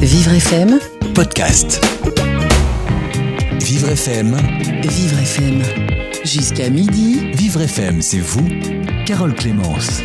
[0.00, 0.78] Vivre FM,
[1.14, 1.80] podcast.
[3.60, 4.36] Vivre FM,
[4.82, 5.62] Vivre FM.
[6.24, 8.46] Jusqu'à midi, Vivre FM, c'est vous,
[9.06, 10.02] Carole Clémence.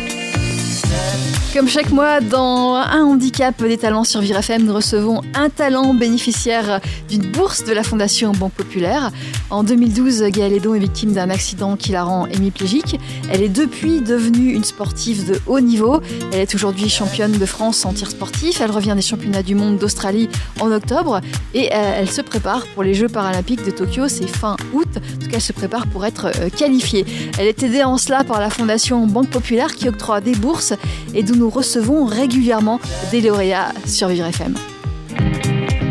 [1.54, 5.94] Comme chaque mois, dans Un handicap des talents sur Vivre FM, nous recevons un talent
[5.94, 9.10] bénéficiaire d'une bourse de la Fondation Banque Populaire.
[9.48, 13.00] En 2012, Gaëlle Edon est victime d'un accident qui la rend hémiplégique.
[13.30, 16.00] Elle est depuis devenue une sportive de haut niveau.
[16.32, 18.60] Elle est aujourd'hui championne de France en tir sportif.
[18.60, 20.28] Elle revient des championnats du monde d'Australie
[20.60, 21.20] en octobre
[21.54, 24.08] et euh, elle se prépare pour les Jeux paralympiques de Tokyo.
[24.08, 24.88] C'est fin août.
[24.96, 27.06] En tout cas, elle se prépare pour être euh, qualifiée.
[27.38, 30.74] Elle est aidée en cela par la Fondation Banque Populaire qui octroie des bourses
[31.14, 34.54] et d'où nous recevons régulièrement des lauréats sur Vivre FM.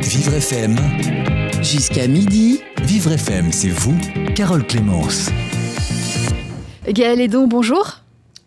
[0.01, 0.75] Vivre FM,
[1.61, 3.97] jusqu'à midi, Vivre FM, c'est vous,
[4.35, 5.29] Carole Clémence.
[6.87, 8.01] Gaëlle Edon, bonjour.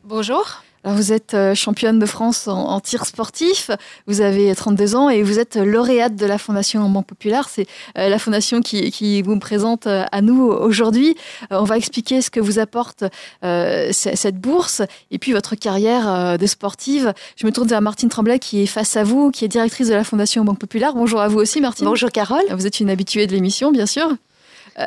[0.05, 0.63] Bonjour.
[0.93, 3.71] Vous êtes euh, championne de France en, en, tir sportif,
[4.07, 7.49] vous avez 32 ans et vous êtes lauréate de la Fondation Banque Populaire.
[7.49, 7.67] C'est
[7.97, 11.17] euh, la fondation qui, qui, vous présente euh, à nous aujourd'hui.
[11.51, 13.05] on va expliquer ce que vous apporte
[13.45, 17.13] euh, cette bourse et puis votre carrière de sportive.
[17.37, 19.95] Je me tourne vers Martine Tremblay qui est face à vous, qui est directrice de
[19.95, 20.95] la Fondation Banque Populaire.
[20.95, 21.87] Bonjour à vous aussi Martine.
[21.87, 22.45] Bonjour Carole.
[22.51, 24.09] Vous êtes une habituée de l'émission bien sûr.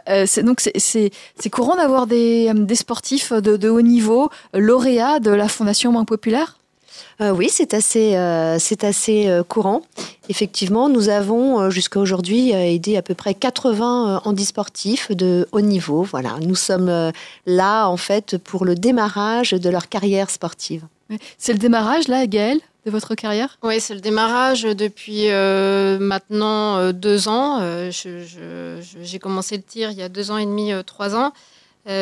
[0.10, 5.48] Euh, donc c'est courant d'avoir des, des, sportifs de, de, haut niveau, lauréats de la
[5.48, 6.58] Fondation Banque Populaire?
[7.22, 9.82] Euh, Oui, c'est assez, euh, c'est assez euh, courant.
[10.30, 16.04] Effectivement, nous avons jusqu'à aujourd'hui aidé à peu près 80 handisportifs de haut niveau.
[16.04, 17.12] Voilà, nous sommes
[17.46, 20.84] là en fait pour le démarrage de leur carrière sportive.
[21.38, 22.62] C'est le démarrage là, Gaëlle?
[22.86, 23.58] De votre carrière?
[23.64, 27.60] Oui, c'est le démarrage depuis euh, maintenant euh, deux ans.
[27.62, 31.34] Euh, j'ai commencé le tir il y a deux ans et demi, trois ans.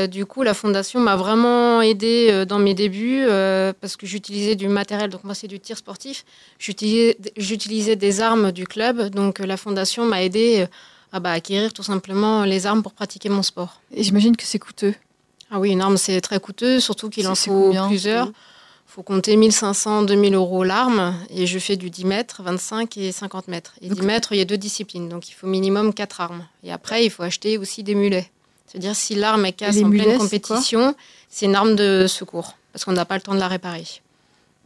[0.08, 3.26] du coup, la fondation m'a vraiment aidé dans mes débuts
[3.82, 5.10] parce que j'utilisais du matériel.
[5.10, 6.26] Donc moi, c'est du tir sportif.
[6.58, 9.10] J'utilisais des armes du club.
[9.10, 10.68] Donc la fondation m'a aidé
[11.12, 13.82] à bah, acquérir tout simplement les armes pour pratiquer mon sport.
[13.94, 14.94] Et j'imagine que c'est coûteux.
[15.52, 18.32] Ah oui, une arme, c'est très coûteux, surtout qu'il en faut plusieurs.
[18.90, 23.48] Faut compter 1500, 2000 euros l'arme et je fais du 10 mètres, 25 et 50
[23.48, 23.76] mètres.
[23.82, 26.48] Et donc, 10 mètres, il y a deux disciplines, donc il faut minimum 4 armes.
[26.64, 28.32] Et après, il faut acheter aussi des mulets.
[28.66, 30.96] C'est-à-dire si l'arme est casse en mulets, pleine compétition,
[31.30, 33.86] c'est une arme de secours parce qu'on n'a pas le temps de la réparer.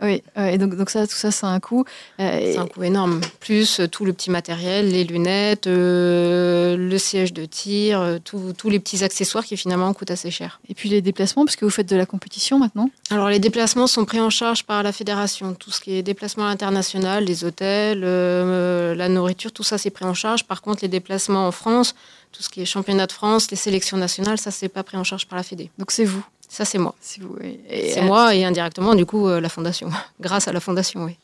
[0.01, 1.85] Oui, et donc, donc ça, tout ça, c'est un coût.
[2.19, 3.21] Euh, c'est un coût énorme.
[3.39, 8.79] Plus euh, tout le petit matériel, les lunettes, euh, le siège de tir, tous les
[8.79, 10.59] petits accessoires qui finalement coûtent assez cher.
[10.67, 12.89] Et puis les déplacements, puisque vous faites de la compétition maintenant?
[13.09, 15.53] Alors les déplacements sont pris en charge par la fédération.
[15.53, 20.05] Tout ce qui est déplacement international, les hôtels, euh, la nourriture, tout ça c'est pris
[20.05, 20.43] en charge.
[20.45, 21.95] Par contre, les déplacements en France,
[22.31, 25.03] tout ce qui est championnat de France, les sélections nationales, ça c'est pas pris en
[25.03, 25.69] charge par la Fédé.
[25.77, 26.93] Donc c'est vous ça, c'est moi.
[27.01, 27.59] C'est vous, oui.
[27.67, 29.89] C'est moi et indirectement, du coup, euh, la Fondation.
[30.21, 31.17] Grâce à la Fondation, oui.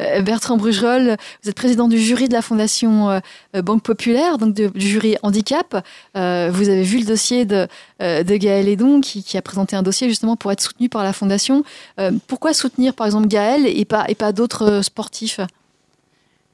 [0.00, 4.54] Euh, Bertrand Brugerolles, vous êtes président du jury de la Fondation euh, Banque Populaire, donc
[4.54, 5.86] de, du jury handicap.
[6.16, 7.68] Euh, vous avez vu le dossier de,
[8.00, 11.12] de Gaël Edon qui, qui, a présenté un dossier justement pour être soutenu par la
[11.12, 11.62] Fondation.
[12.00, 15.38] Euh, pourquoi soutenir par exemple Gaël et pas, et pas d'autres sportifs?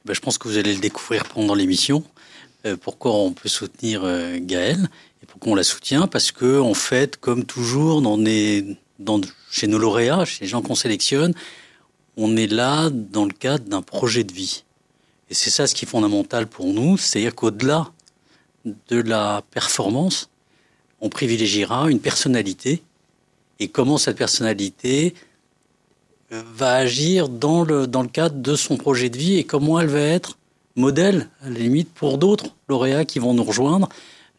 [0.05, 2.03] Ben, Je pense que vous allez le découvrir pendant l'émission.
[2.81, 4.03] pourquoi on peut soutenir
[4.41, 4.87] Gaël?
[5.39, 9.21] Qu'on la soutient parce que, en fait, comme toujours, dans les, dans,
[9.51, 11.33] chez nos lauréats, chez les gens qu'on sélectionne,
[12.17, 14.63] on est là dans le cadre d'un projet de vie.
[15.29, 17.91] Et c'est ça ce qui est fondamental pour nous, c'est-à-dire qu'au-delà
[18.65, 20.29] de la performance,
[21.01, 22.83] on privilégiera une personnalité
[23.59, 25.13] et comment cette personnalité
[26.29, 29.87] va agir dans le, dans le cadre de son projet de vie et comment elle
[29.87, 30.37] va être
[30.75, 33.89] modèle, à la limite, pour d'autres lauréats qui vont nous rejoindre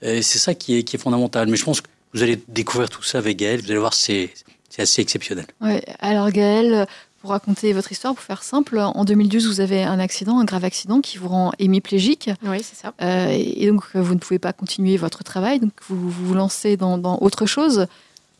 [0.03, 1.49] c'est ça qui est, qui est fondamental.
[1.49, 3.61] Mais je pense que vous allez découvrir tout ça avec Gaël.
[3.61, 4.31] Vous allez voir, c'est
[4.79, 5.47] assez exceptionnel.
[5.61, 5.83] Ouais.
[6.01, 6.87] Alors Gaël,
[7.21, 10.65] pour raconter votre histoire, pour faire simple, en 2012, vous avez un accident, un grave
[10.65, 12.31] accident qui vous rend hémiplégique.
[12.43, 12.95] Oui, c'est ça.
[13.03, 16.97] Euh, et donc, vous ne pouvez pas continuer votre travail, donc vous vous lancez dans,
[16.97, 17.87] dans autre chose.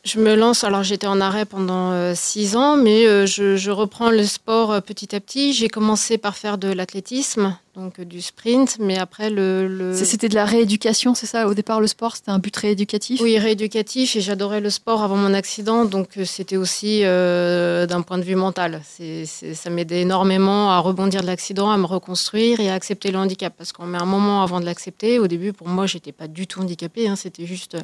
[0.03, 3.69] Je me lance, alors j'étais en arrêt pendant euh, six ans, mais euh, je, je,
[3.69, 5.53] reprends le sport euh, petit à petit.
[5.53, 9.67] J'ai commencé par faire de l'athlétisme, donc du sprint, mais après le...
[9.67, 9.93] le...
[9.93, 13.21] C'était de la rééducation, c'est ça Au départ, le sport, c'était un but rééducatif?
[13.21, 18.17] Oui, rééducatif, et j'adorais le sport avant mon accident, donc c'était aussi euh, d'un point
[18.17, 18.81] de vue mental.
[18.83, 22.71] C est, c est, ça m'aidait énormément à rebondir de l'accident, à me reconstruire et
[22.71, 25.19] à accepter le handicap, parce qu'on met un moment avant de l'accepter.
[25.19, 27.77] Au début, pour moi, j'étais pas du tout handicapée, hein, c'était juste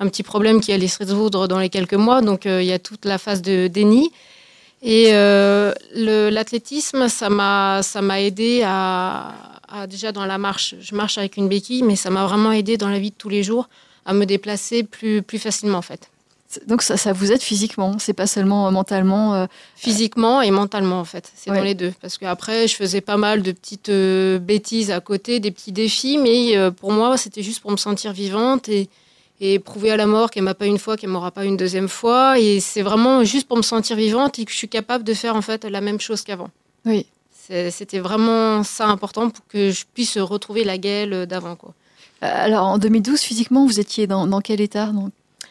[0.00, 2.20] un petit problème qui allait se résoudre dans les quelques mois.
[2.22, 4.10] Donc euh, il y a toute la phase de déni.
[4.80, 5.72] Et euh,
[6.30, 9.34] l'athlétisme, ça m'a ça m'a aidé à,
[9.68, 10.74] à, déjà dans la marche.
[10.80, 13.28] Je marche avec une béquille, mais ça m'a vraiment aidé dans la vie de tous
[13.28, 13.68] les jours
[14.06, 16.08] à me déplacer plus plus facilement en fait.
[16.66, 19.34] Donc ça, ça vous aide physiquement, c'est pas seulement mentalement.
[19.34, 19.46] euh,
[19.76, 21.30] Physiquement et mentalement, en fait.
[21.36, 21.58] C'est Ouais.
[21.58, 21.92] dans les deux.
[22.00, 26.54] Parce qu'après, je faisais pas mal de petites bêtises à côté, des petits défis, mais
[26.80, 28.88] pour moi, c'était juste pour me sentir vivante et,
[29.40, 31.88] et prouver à la mort qu'elle m'a pas une fois, qu'elle m'aura pas une deuxième
[31.88, 32.38] fois.
[32.38, 35.36] Et c'est vraiment juste pour me sentir vivante et que je suis capable de faire,
[35.36, 36.50] en fait, la même chose qu'avant.
[36.84, 37.06] Oui.
[37.70, 41.72] C'était vraiment ça important pour que je puisse retrouver la Gaëlle d'avant, quoi.
[42.22, 44.92] Euh, Alors en 2012, physiquement, vous étiez dans, dans quel état?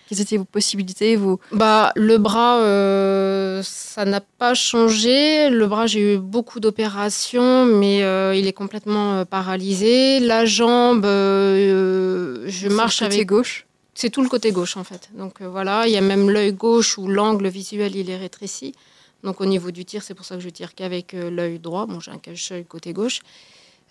[0.07, 1.39] Quelles étaient vos possibilités vos...
[1.51, 5.49] Bah, le bras, euh, ça n'a pas changé.
[5.49, 10.19] Le bras, j'ai eu beaucoup d'opérations, mais euh, il est complètement euh, paralysé.
[10.19, 13.27] La jambe, je marche le côté avec.
[13.27, 13.66] gauche?
[13.99, 15.09] C'est tout le côté gauche, en fait.
[15.15, 18.75] Donc euh, voilà, il y a même l'œil gauche où l'angle visuel il est rétréci.
[19.23, 21.87] Donc au niveau du tir, c'est pour ça que je tire qu'avec euh, l'œil droit.
[21.87, 23.21] Bon, j'ai un cache-œil côté gauche.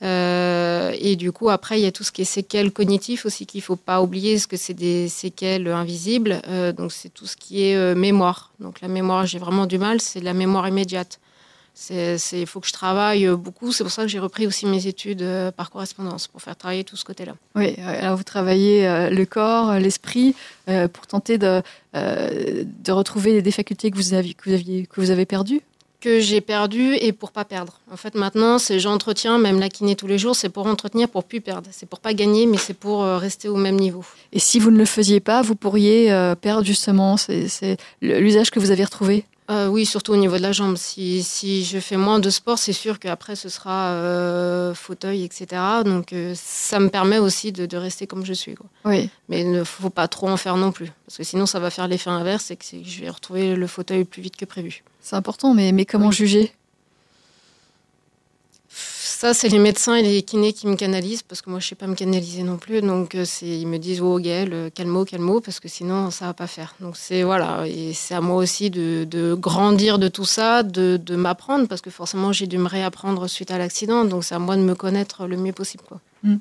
[0.03, 3.47] Euh, et du coup, après, il y a tout ce qui est séquelles cognitives aussi
[3.47, 6.41] qu'il faut pas oublier, parce que c'est des séquelles invisibles.
[6.77, 8.53] Donc, c'est tout ce qui est mémoire.
[8.61, 11.19] Donc, la mémoire, j'ai vraiment du mal, c'est la mémoire immédiate.
[11.91, 13.73] Il faut que je travaille euh, beaucoup.
[13.73, 16.85] C'est pour ça que j'ai repris aussi mes études euh, par correspondance pour faire travailler
[16.85, 17.35] tout ce côté-là.
[17.55, 20.35] Oui, euh, alors vous travaillez euh, le corps, euh, l'esprit,
[20.69, 21.63] euh, pour tenter de,
[21.95, 25.63] euh, de retrouver des facultés que vous, aviez, que, vous aviez, que vous avez perdues?
[26.01, 27.81] que j'ai perdu et pour pas perdre.
[27.91, 31.25] En fait, maintenant, c'est j'entretiens, même la kiné tous les jours, c'est pour entretenir, pour
[31.25, 31.69] plus perdre.
[31.73, 34.05] C'est pour pas gagner, mais c'est pour euh, rester au même niveau.
[34.33, 37.17] Et si vous ne le faisiez pas, vous pourriez euh, perdre justement
[38.03, 39.25] l'usage que vous avez retrouvé?
[39.51, 40.77] Euh, oui, surtout au niveau de la jambe.
[40.77, 45.47] Si, si je fais moins de sport, c'est sûr qu'après, ce sera euh, fauteuil, etc.
[45.85, 48.55] Donc, euh, ça me permet aussi de, de rester comme je suis.
[48.55, 48.67] Quoi.
[48.85, 49.09] Oui.
[49.29, 50.91] Mais il ne faut pas trop en faire non plus.
[51.07, 54.05] Parce que sinon, ça va faire l'effet inverse et que, je vais retrouver le fauteuil
[54.05, 54.83] plus vite que prévu.
[55.01, 56.15] C'est important, mais, mais comment Oui.
[56.15, 56.53] juger?
[59.19, 61.75] Ça, c'est les médecins et les kinés qui me canalisent, parce que moi, je sais
[61.75, 62.83] pas me canaliser non plus.
[62.83, 66.35] Donc, euh, ils me disent, oh, Gaëlle, euh, calme calme parce que sinon, ça va
[66.35, 66.75] pas faire.
[66.81, 67.67] Donc, c'est, voilà.
[67.67, 71.81] Et c'est à moi aussi de, de grandir de tout ça, de, de m'apprendre, parce
[71.81, 74.05] que forcément, j'ai dû me réapprendre suite à l'accident.
[74.05, 75.99] Donc, c'est à moi de me connaître le mieux possible, quoi.
[76.27, 76.37] Euh,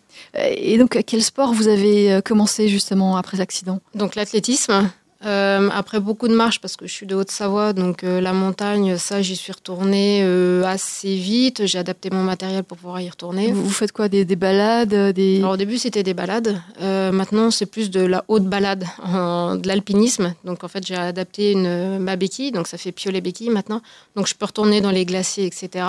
[0.57, 3.79] Et donc, quel sport vous avez euh, commencé justement après l'accident?
[3.93, 4.91] Donc l'athlétisme.
[5.25, 8.95] Euh, après beaucoup de marches, parce que je suis de Haute-Savoie, donc euh, la montagne,
[8.97, 11.65] ça, j'y suis retournée euh, assez vite.
[11.65, 13.51] J'ai adapté mon matériel pour pouvoir y retourner.
[13.51, 14.07] vous, vous faites quoi?
[14.07, 15.39] Des, des balades des...
[15.39, 16.61] Alors au début, c'était des balades.
[16.79, 20.33] Maintenant, c'est plus de la haute balade, en- de l'alpinisme.
[20.43, 23.81] Donc en fait, j'ai adapté une, ma béquille, donc ça fait piolet béquille maintenant.
[24.15, 25.85] Donc je peux retourner dans les glaciers, etc.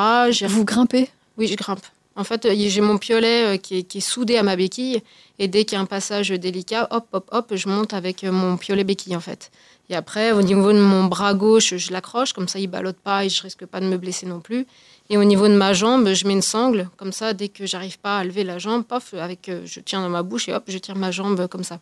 [0.48, 1.10] Vous grimpez?
[1.36, 1.80] Oui, je grimpe.
[2.16, 5.02] En fait, euh, j'ai mon piolet euh, qui est, soudé à ma béquille.
[5.38, 8.32] Et dès qu'il y a un passage délicat, hop, hop, hop, je monte avec euh,
[8.32, 9.50] mon piolet béquille, en fait.
[9.90, 12.32] Et après, au niveau de mon bras gauche, je l'accroche.
[12.32, 14.66] Comme ça, il ballotte pas et je risque pas de me blesser non plus.
[15.10, 16.88] Et au niveau de ma jambe, je mets une sangle.
[16.96, 20.08] Comme ça, dès que j'arrive pas à lever la jambe, paf, avec, je tiens dans
[20.08, 21.78] ma bouche et hop, je tire ma jambe comme ça.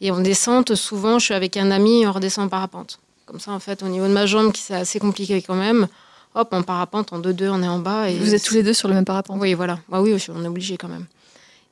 [0.00, 2.98] Et en descente, souvent, je suis avec un ami on redescend en parapente.
[3.26, 5.86] Comme ça, en fait, au niveau de ma jambe, qui c'est assez compliqué quand même,
[6.34, 8.08] hop, en parapente, en 2-2, on est en bas.
[8.10, 9.78] Et Vous êtes tous les deux sur le même parapente oui, voilà.
[9.88, 11.06] Bah oui, on est obligé quand même.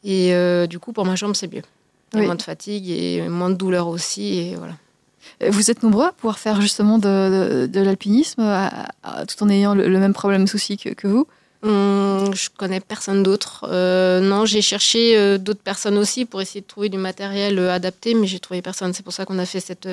[0.04, 1.62] Et euh, du coup, pour ma jambe, c'est mieux.
[2.12, 2.26] Il y a Oui.
[2.26, 4.38] moins de fatigue et moins de douleur aussi.
[4.38, 4.74] Et voilà.
[5.42, 8.42] Euh, Vous êtes nombreux à pouvoir faire justement de, de, de l'alpinisme
[9.28, 11.26] tout en ayant le, le même problème souci que, que vous?
[11.64, 13.66] Hum, je connais personne d'autre.
[13.68, 17.72] Euh, non, j'ai cherché euh, d'autres personnes aussi pour essayer de trouver du matériel euh,
[17.74, 18.92] adapté, mais j'ai trouvé personne.
[18.94, 19.88] C'est pour ça qu'on a fait cette,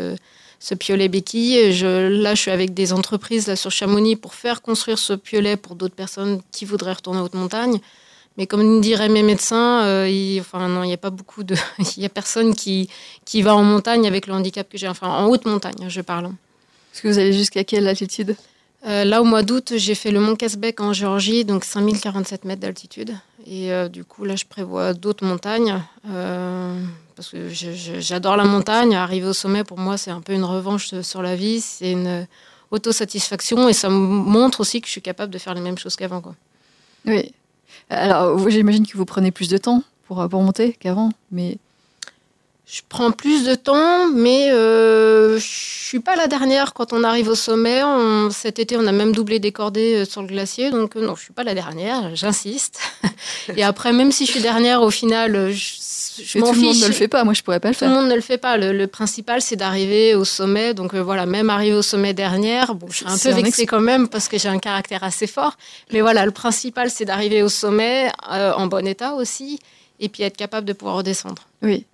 [0.65, 1.73] ce piolet béquille.
[1.73, 5.57] Je, là, je suis avec des entreprises là, sur Chamonix pour faire construire ce piolet
[5.57, 7.79] pour d'autres personnes qui voudraient retourner en haute montagne.
[8.37, 11.55] Mais comme diraient mes médecins, euh, il, enfin non, il n'y a pas beaucoup de,
[11.97, 12.89] il y a personne qui
[13.25, 14.87] qui va en montagne avec le handicap que j'ai.
[14.87, 16.25] Enfin, en haute montagne, je parle.
[16.25, 18.35] Est-ce que vous allez jusqu'à quelle altitude?
[18.87, 22.61] Euh, là, au mois d'août, j'ai fait le mont Casbec en Géorgie, donc 5047 mètres
[22.61, 23.15] d'altitude.
[23.45, 25.81] Et euh, du coup, là, je prévois d'autres montagnes.
[26.09, 26.83] euh,
[27.15, 28.95] parce que j'adore la montagne.
[28.95, 31.61] Arriver au sommet, pour moi, c'est un peu une revanche sur la vie.
[31.61, 32.27] C'est une
[32.71, 35.95] autosatisfaction et ça me montre aussi que je suis capable de faire les mêmes choses
[35.95, 36.21] qu'avant.
[37.05, 37.33] Oui.
[37.89, 41.57] Alors, j'imagine que vous prenez plus de temps pour, pour monter qu'avant, mais
[42.67, 47.27] Je prends plus de temps, mais euh, je suis pas la dernière quand on arrive
[47.29, 47.83] au sommet.
[47.83, 51.05] On- cet été, on a même doublé des cordées euh, sur le glacier, donc euh,
[51.05, 52.15] non, je suis pas la dernière.
[52.15, 52.79] J'insiste.
[53.55, 56.73] Et après, même si je suis dernière, au final, euh, je, m'en tout le monde
[56.73, 56.81] fiche.
[56.83, 57.23] ne le fait pas.
[57.23, 57.99] Moi, je pourrais pas le Tout le faire.
[58.01, 58.57] monde ne le fait pas.
[58.57, 60.73] Le, le principal, c'est d'arriver au sommet.
[60.73, 63.69] Donc euh, voilà, même arriver au sommet dernière, bon, je suis un peu vexée ex-
[63.69, 65.55] quand même parce que j'ai un caractère assez fort.
[65.93, 69.59] Mais voilà, le principal, c'est d'arriver au sommet euh, en bon état aussi,
[69.99, 71.43] et puis être capable de pouvoir redescendre.
[71.61, 71.85] Oui.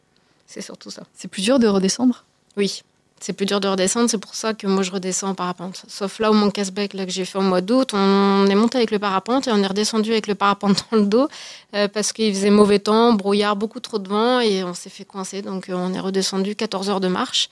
[0.52, 1.04] C'est surtout ça.
[1.14, 2.26] C'est plus dur de redescendre?
[2.58, 2.84] Oui,
[3.22, 4.10] c'est plus dur de redescendre.
[4.10, 5.86] C'est pour ça que moi, je redescends en parapente.
[5.88, 8.78] Sauf là, au Mont Casbec, là, que j'ai fait au mois d'août, on est monté
[8.78, 11.30] avec le parapente et on est redescendu avec le parapente dans le dos
[11.74, 15.06] euh, parce qu'il faisait mauvais temps, brouillard, beaucoup trop de vent et on s'est fait
[15.06, 15.42] coincer.
[15.42, 17.50] Donc, euh, on est redescendu 14 heures de marche.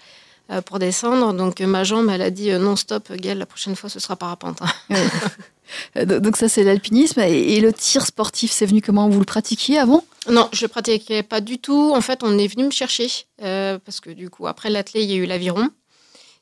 [0.51, 1.32] euh, pour descendre.
[1.34, 4.60] Donc ma jambe, elle a dit non stop, Gaël, la prochaine fois ce sera parapente.
[5.95, 9.09] Donc ça c'est l'alpinisme et le tir sportif, c'est venu comment?
[9.09, 10.03] Vous le pratiquiez avant?
[10.29, 11.91] Non, je le pratiquais pas du tout.
[11.95, 13.07] En fait, on est venu me chercher
[13.38, 15.69] parce que du coup après l'athlé, il y a eu l'aviron.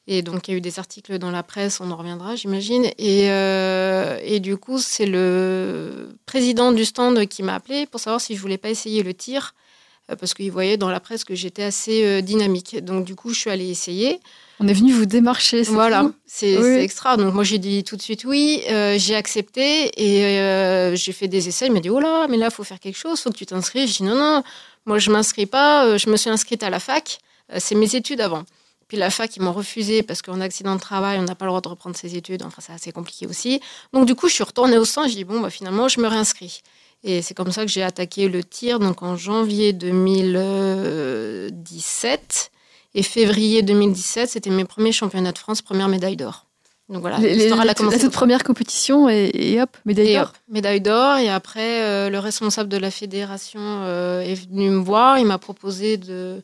[0.08, 2.86] Et donc, il y a eu des articles dans la presse, on en reviendra, j'imagine.
[2.98, 8.22] Et, euh, et, du coup, c'est le président du stand qui m'a appelé pour savoir
[8.22, 9.67] si je voulais pas essayer le tir, euh,
[10.16, 12.84] parce qu'il voyait dans la presse que j'étais assez euh, dynamique.
[12.84, 14.20] Donc, du coup, je suis allée essayer.
[14.60, 15.64] On est venu vous démarcher.
[15.64, 17.18] Voilà, c'est extra.
[17.18, 18.64] Donc, moi, j'ai dit tout de suite oui.
[18.68, 21.68] j'ai accepté et j'ai fait des essais.
[21.68, 23.38] Il m'a dit Oh là, mais là, il faut faire quelque chose, il faut que
[23.38, 23.88] tu t'inscrives.
[23.88, 24.44] J'ai dit Non, non,
[24.88, 25.98] moi, je m'inscris pas.
[25.98, 27.20] Je me suis inscrite à la fac.
[27.60, 28.46] c'est mes études avant.
[28.88, 31.50] Puis la fac, ils m'ont refusé parce qu'en accident de travail, on n'a pas le
[31.50, 32.44] droit de reprendre ses études.
[32.44, 33.60] Enfin, c'est assez compliqué aussi.
[33.92, 35.10] Donc, du coup, je suis retournée au centre.
[35.10, 36.62] J'ai dit, bon, bah, finalement, je me réinscris.
[37.04, 42.52] Et c'est comme ça que j'ai attaqué le tir, donc en janvier 2017.
[42.96, 46.48] Et février 2017, c'était mes premiers championnats de France, première médaille d'or.
[46.90, 47.98] Donc voilà, commencé.
[47.98, 50.34] La toute première compétition et, hop, médaille d'or.
[50.48, 51.18] Médaille d'or.
[51.18, 55.20] Et après, euh, le responsable de la fédération euh, est venu me voir.
[55.20, 56.42] Il m'a proposé de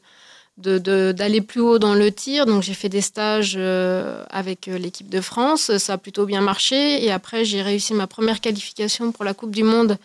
[0.57, 2.45] d'aller plus haut dans le tir.
[2.45, 5.77] Donc j'ai fait des stages euh, avec l'équipe de France.
[5.77, 7.03] Ça a plutôt bien marché.
[7.03, 9.97] Et après, j'ai réussi ma première qualification pour la Coupe du Monde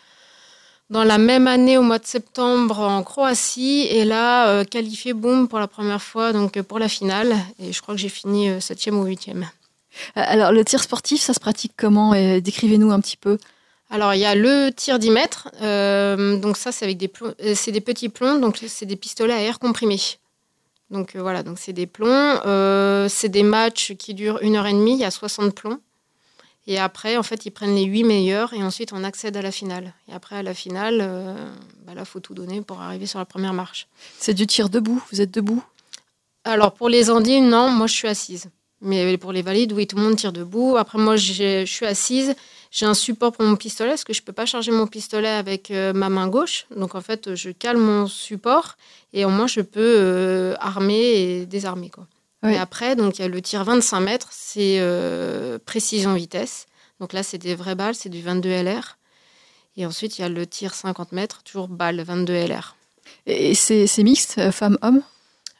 [0.91, 3.87] dans la même année, au mois de septembre, en Croatie.
[3.91, 7.37] Et là, euh, qualifié, boum, pour la première fois, donc pour la finale.
[7.61, 9.49] Et je crois que j'ai fini septième ou huitième.
[10.15, 12.13] Alors, le tir sportif, ça se pratique comment?
[12.41, 13.39] Décrivez-nous un petit peu.
[13.91, 15.49] Alors, il y a le tir 10 mètres.
[16.41, 17.11] donc, ça, c'est avec des,
[17.55, 18.39] c'est des petits plombs.
[18.39, 19.99] Donc, c'est des pistolets à air comprimé.
[20.91, 22.41] Donc euh, voilà, donc c'est des plombs.
[22.47, 25.79] Euh, c'est des matchs qui durent une heure et demie, il y a 60 plombs.
[26.69, 29.51] Et après, en fait, ils prennent les huit meilleurs et ensuite on accède à la
[29.51, 29.95] finale.
[30.07, 31.35] Et après, à la finale, euh,
[31.87, 33.89] bah là, il faut tout donner pour arriver sur la première marche.
[34.19, 35.65] C'est du tir debout Vous êtes debout?
[36.45, 38.51] Alors, pour les Andines, non, moi je suis assise.
[38.83, 40.77] Mais pour les valides, oui, tout le monde tire debout.
[40.77, 42.37] Après, moi, je suis assise.
[42.71, 45.29] J'ai un support pour mon pistolet parce que je ne peux pas charger mon pistolet
[45.29, 46.67] avec euh, ma main gauche.
[46.77, 48.77] Donc en fait, je cale mon support
[49.15, 51.89] et au moins je peux euh, armer et désarmer.
[51.89, 52.07] Quoi.
[52.45, 56.67] Et après, donc il y a le tir 25 mètres, c'est euh, précision vitesse.
[57.01, 58.99] Donc là, c'est des vraies balles, c'est du 22 LR.
[59.77, 62.77] Et ensuite, il y a le tir 50 mètres, toujours balle 22 LR.
[63.27, 65.03] Et c'est mixte, femme-homme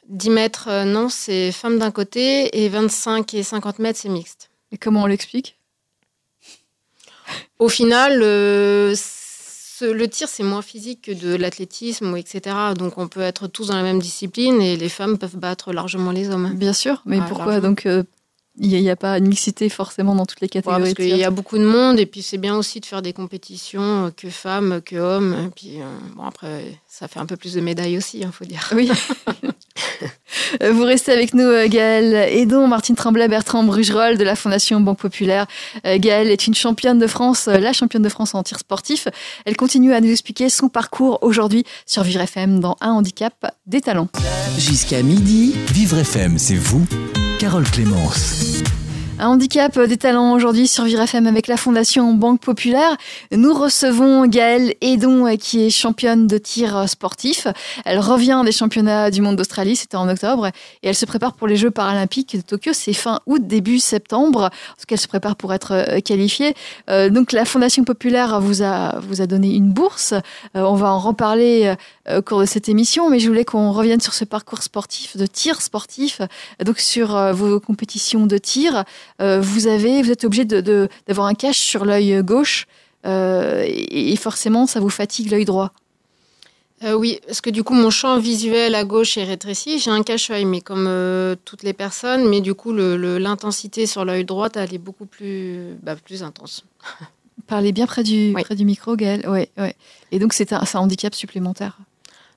[0.07, 4.49] 10 mètres, non, c'est femme d'un côté, et 25 et 50 mètres, c'est mixte.
[4.71, 5.57] Et comment on l'explique?
[7.59, 8.95] Au final, euh,
[9.81, 12.55] le tir, c'est moins physique que de l'athlétisme, etc.
[12.77, 16.11] Donc, on peut être tous dans la même discipline et les femmes peuvent battre largement
[16.11, 16.53] les hommes.
[16.55, 17.59] Bien sûr, mais pourquoi?
[17.59, 18.03] Donc euh,
[18.59, 20.81] il n'y a, pas une mixité forcément dans toutes les catégories.
[20.81, 23.13] parce qu'il y a beaucoup de monde et puis c'est bien aussi de faire des
[23.13, 25.35] compétitions euh, que femmes, que hommes.
[25.47, 25.79] Et puis
[26.15, 28.69] bon après, ça fait un peu plus de médailles aussi, il hein, faut dire.
[28.75, 28.91] Oui.
[30.61, 34.79] Euh, vous restez avec nous, euh, Gaëlle Edon, Martine Tremblay, Bertrand Brugerolles de la Fondation
[34.81, 35.45] Banque Populaire.
[35.85, 39.07] Euh, Gaëlle est une championne de France, la championne de France en tir sportif.
[39.45, 43.81] Elle continue à nous expliquer son parcours aujourd'hui sur Vivre FM dans Un handicap des
[43.81, 44.09] talents.
[44.57, 46.85] Jusqu'à midi, Vivre FM, c'est vous,
[47.39, 48.61] Carole Clémence.
[49.21, 52.95] Un handicap des talents aujourd'hui sur Vivre FM avec la Fondation Banque Populaire.
[53.33, 57.45] Nous recevons Gaëlle Edon qui est championne de tir sportif.
[57.83, 61.49] Elle revient des championnats du monde d'Australie, c'était en octobre, et elle se prépare pour
[61.49, 62.71] les Jeux paralympiques de Tokyo.
[62.71, 66.53] C'est fin août, début septembre, parce qu'elle se prépare pour être euh, qualifiée.
[66.89, 70.13] Euh, donc la Fondation Populaire vous a, vous a donné une bourse.
[70.13, 71.75] Euh, on va en reparler
[72.09, 75.25] au cours de cette émission, mais je voulais qu'on revienne sur ce parcours sportif de
[75.25, 76.21] tir sportif,
[76.63, 78.85] donc sur vos compétitions de tir.
[79.21, 82.67] Euh, vous avez, vous êtes obligé d'avoir un cache sur l'œil gauche
[83.05, 85.71] euh, et, forcément ça vous fatigue l'œil droit.
[86.83, 89.79] Euh, oui, parce que du coup, mon champ visuel à gauche est rétréci.
[89.79, 90.89] J'ai un cache-œil, mais comme
[91.43, 95.97] toutes les personnes, mais du coup, l'intensité sur l'œil droit, elle est beaucoup plus, bah,
[95.97, 96.63] plus intense.
[97.47, 98.95] Parlez bien près du, près du micro.
[98.95, 99.75] Ouais, ouais.
[100.11, 101.77] Et donc, c'est un, un, handicap supplémentaire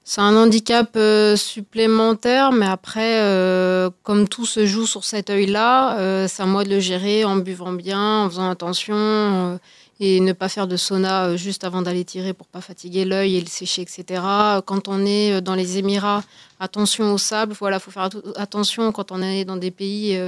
[0.04, 5.96] c'est un handicap euh, supplémentaire, mais après, euh, comme tout se joue sur cet œil-là,
[5.98, 9.60] euh, c'est à moi de le gérer en buvant bien, en faisant attention
[10.00, 13.40] et ne pas faire de sauna juste avant d'aller tirer pour pas fatiguer l'œil et
[13.40, 14.20] le sécher, etc.
[14.66, 16.24] Quand on est dans les Émirats,
[16.58, 17.54] attention au sable.
[17.56, 20.20] Voilà, faut faire attention quand on est dans des pays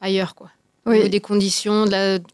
[0.00, 0.50] ailleurs, quoi.
[0.84, 1.08] Oui.
[1.08, 1.84] Des conditions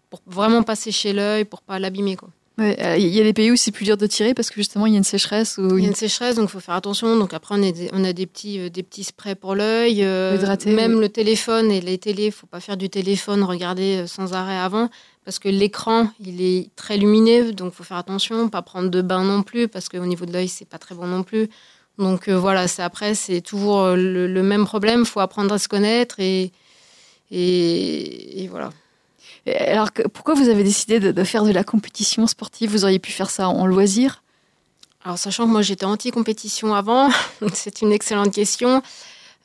[0.08, 2.30] pour vraiment pas sécher l'œil, pour pas l'abîmer, quoi.
[2.60, 4.84] Euh, il y a des pays où c'est plus dur de tirer parce que justement
[4.86, 5.56] il y a une sécheresse.
[5.56, 5.78] Ou...
[5.78, 7.16] Il y a une sécheresse, donc il faut faire attention.
[7.16, 10.04] Donc après, on a des, on a des petits, euh, des petits sprays pour l'œil.
[10.04, 14.34] Euh, même le téléphone et les télés, il faut pas faire du téléphone, regarder sans
[14.34, 14.90] arrêt avant.
[15.24, 18.48] Parce que l'écran, il est très lumineux, donc il faut faire attention.
[18.48, 21.06] Pas prendre de bain non plus, parce qu'au niveau de l'œil, c'est pas très bon
[21.06, 21.48] non plus.
[21.98, 25.00] Donc voilà, c'est après, c'est toujours le, même problème.
[25.00, 26.50] Il faut apprendre à se connaître et,
[27.30, 28.70] et, voilà.
[29.46, 32.70] Alors, pourquoi vous avez décidé de, faire de la compétition sportive?
[32.70, 34.22] Vous auriez pu faire ça en loisir?
[35.04, 37.10] Alors, sachant que moi j'étais anti-compétition avant,
[37.54, 38.82] c'est une excellente question.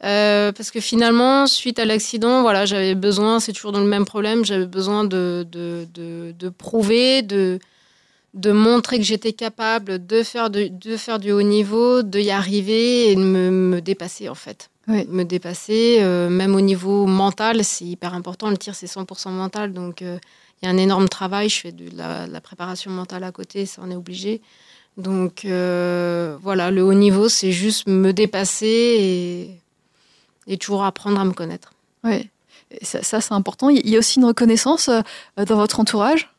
[0.04, 4.06] Euh, parce que finalement, suite à l'accident, voilà, j'avais besoin, c'est toujours dans le même
[4.06, 7.58] problème, j'avais besoin de, de, de, prouver, de,
[8.36, 12.30] de montrer que j'étais capable de faire, de, de, faire du haut niveau, de y
[12.30, 14.70] arriver et de me, me dépasser en fait.
[14.88, 18.50] Me dépasser, euh, même au niveau mental, c'est hyper important.
[18.50, 20.18] Le tir, c'est 100% mental, donc euh,
[20.62, 21.50] il y a un énorme travail.
[21.50, 24.42] Je fais de la, la, préparation mentale à côté, ça en est obligé.
[24.96, 29.60] Donc voilà, le haut niveau, c'est juste me dépasser et
[30.48, 31.74] et toujours apprendre à me connaître.
[32.04, 32.30] Oui,
[32.82, 33.70] ça, c'est important.
[33.70, 35.02] Il y a aussi une reconnaissance euh,
[35.46, 36.34] dans votre entourage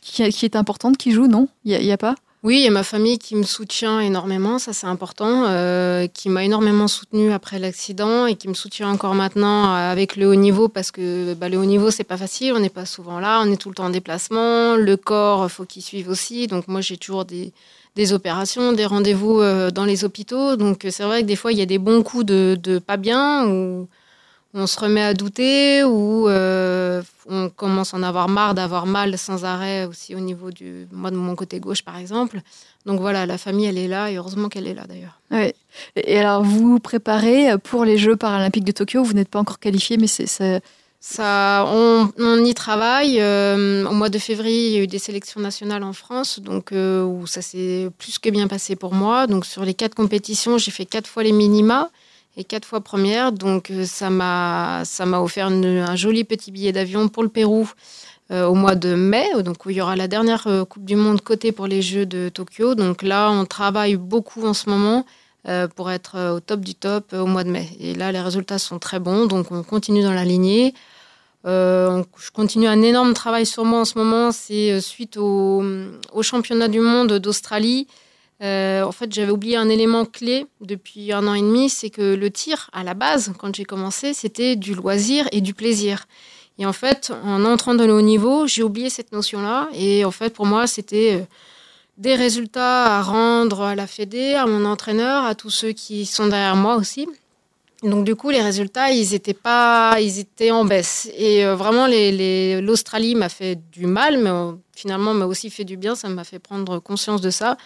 [0.00, 1.48] qui, est importante, qui joue, non?
[1.64, 2.14] Il n'y a, pas?
[2.48, 6.30] Oui, il y a ma famille qui me soutient énormément, ça c'est important, euh, qui
[6.30, 10.68] m'a énormément soutenu après l'accident et qui me soutient encore maintenant avec le haut niveau
[10.68, 13.52] parce que bah, le haut niveau c'est pas facile, on n'est pas souvent là, on
[13.52, 16.96] est tout le temps en déplacement, le corps faut qu'il suive aussi, donc moi j'ai
[16.96, 17.52] toujours des,
[17.98, 20.56] des opérations, des rendez-vous euh, dans les hôpitaux.
[20.56, 23.46] Donc c'est vrai que des fois, il y a des bons coups de, pas bien,
[23.46, 23.88] où
[24.54, 29.18] on se remet à douter, ou euh, on commence à en avoir marre d'avoir mal
[29.18, 30.88] sans arrêt aussi au niveau du...
[30.90, 32.40] Moi, de mon côté gauche, par exemple.
[32.86, 35.20] Donc voilà, la famille, elle est là, et heureusement qu'elle est là d'ailleurs.
[35.30, 35.52] Oui.
[35.96, 39.02] Et alors, vous vous préparez pour les Jeux paralympiques de Tokyo?
[39.02, 40.26] Vous n'êtes pas encore qualifié, mais c'est
[41.00, 43.20] ça, on, on, y travaille.
[43.20, 46.72] Euh, au mois de février, il y a eu des sélections nationales en France, donc
[46.72, 49.28] euh, où ça s'est plus que bien passé pour moi.
[49.28, 51.90] Donc sur les quatre compétitions, j'ai fait quatre fois les minima
[52.38, 53.32] et quatre fois première.
[53.32, 57.70] Donc euh, ça m'a ça m'a offert un joli petit billet d'avion pour le Pérou
[58.30, 61.50] au mois de mai, donc où il y aura la dernière Coupe du Monde côté
[61.50, 62.74] pour les Jeux de Tokyo.
[62.74, 65.06] Donc là, on travaille beaucoup en ce moment.
[65.76, 67.66] pour être au top du top au mois de mai.
[67.80, 70.74] Et là, les résultats sont très bons, donc on continue dans la lignée.
[71.46, 74.32] Euh, je continue un énorme travail sur moi en ce moment.
[74.32, 75.62] C'est euh, suite au,
[76.22, 77.86] championnat du monde d'Australie.
[78.42, 82.14] Euh, en fait, j'avais oublié un élément clé depuis un an et demi, c'est que
[82.14, 86.06] le tir, à la base, quand j'ai commencé, c'était du loisir et du plaisir.
[86.58, 89.68] Et en fait, en entrant dans le haut niveau, j'ai oublié cette notion-là.
[89.74, 91.26] Et en fait, pour moi, c'était
[91.98, 96.28] des résultats à rendre à la Fédé, à mon entraîneur, à tous ceux qui sont
[96.28, 97.08] derrière moi aussi.
[97.82, 101.08] Donc du coup, les résultats, ils étaient pas, ils étaient en baisse.
[101.16, 105.76] Et euh, vraiment, l'Australie m'a fait du mal, mais euh, finalement m'a aussi fait du
[105.76, 105.94] bien.
[105.94, 107.56] Ça m'a fait prendre conscience de ça.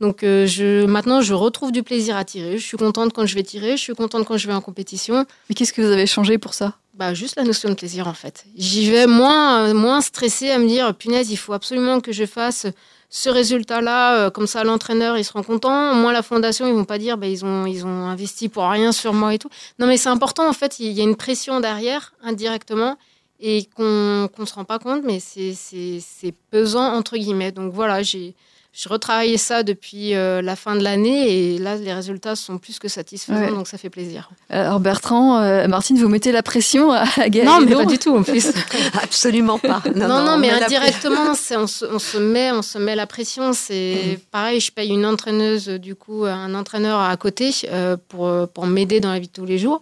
[0.00, 2.58] Donc euh, je, maintenant, je retrouve du plaisir à tirer.
[2.58, 3.76] Je suis contente quand je vais tirer.
[3.76, 5.26] Je suis contente quand je vais en compétition.
[5.48, 6.74] Mais qu'est-ce que vous avez changé pour ça?
[6.94, 8.44] Bah, juste la notion de plaisir en fait.
[8.56, 12.66] J'y vais moins, moins stressée à me dire punaise, il faut absolument que je fasse
[13.10, 15.94] ce résultat-là, euh, comme ça l'entraîneur il sera content.
[15.94, 18.92] Moi la fondation ils vont pas dire bah, ils ont ils ont investi pour rien
[18.92, 19.48] sur moi et tout.
[19.78, 22.96] Non mais c'est important en fait, il y a une pression derrière indirectement
[23.40, 27.52] et qu'on ne se rend pas compte, mais c'est pesant entre guillemets.
[27.52, 28.34] Donc voilà, j'ai
[28.72, 32.78] je retravaillais ça depuis euh, la fin de l'année et là, les résultats sont plus
[32.78, 34.30] que satisfaisants, donc ça fait plaisir.
[34.48, 38.16] Alors Bertrand, euh, Martine, vous mettez la pression à Gaël Non, mais pas du tout
[38.16, 38.52] en plus.
[39.02, 39.82] Absolument pas.
[40.00, 41.54] Non, non, mais indirectement, on se,
[41.84, 43.52] on, se, met, on se met la pression.
[43.52, 44.30] C'est mm.
[44.30, 49.00] pareil, je paye une entraîneuse, du coup, un entraîneur à côté euh, pour, pour m'aider
[49.00, 49.80] dans la vie de tous les jours.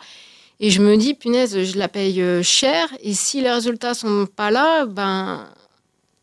[0.61, 2.88] Et je me dis, punaise, je la paye cher.
[3.03, 5.46] Et si les résultats sont pas là, ben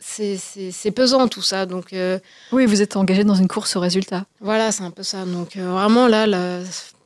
[0.05, 1.65] c'est pesant tout ça.
[1.65, 2.19] Donc, euh,
[2.51, 4.25] oui, vous êtes engagé dans une course au résultat.
[4.39, 5.25] Voilà, c'est un peu ça.
[5.25, 6.25] Donc euh, vraiment là,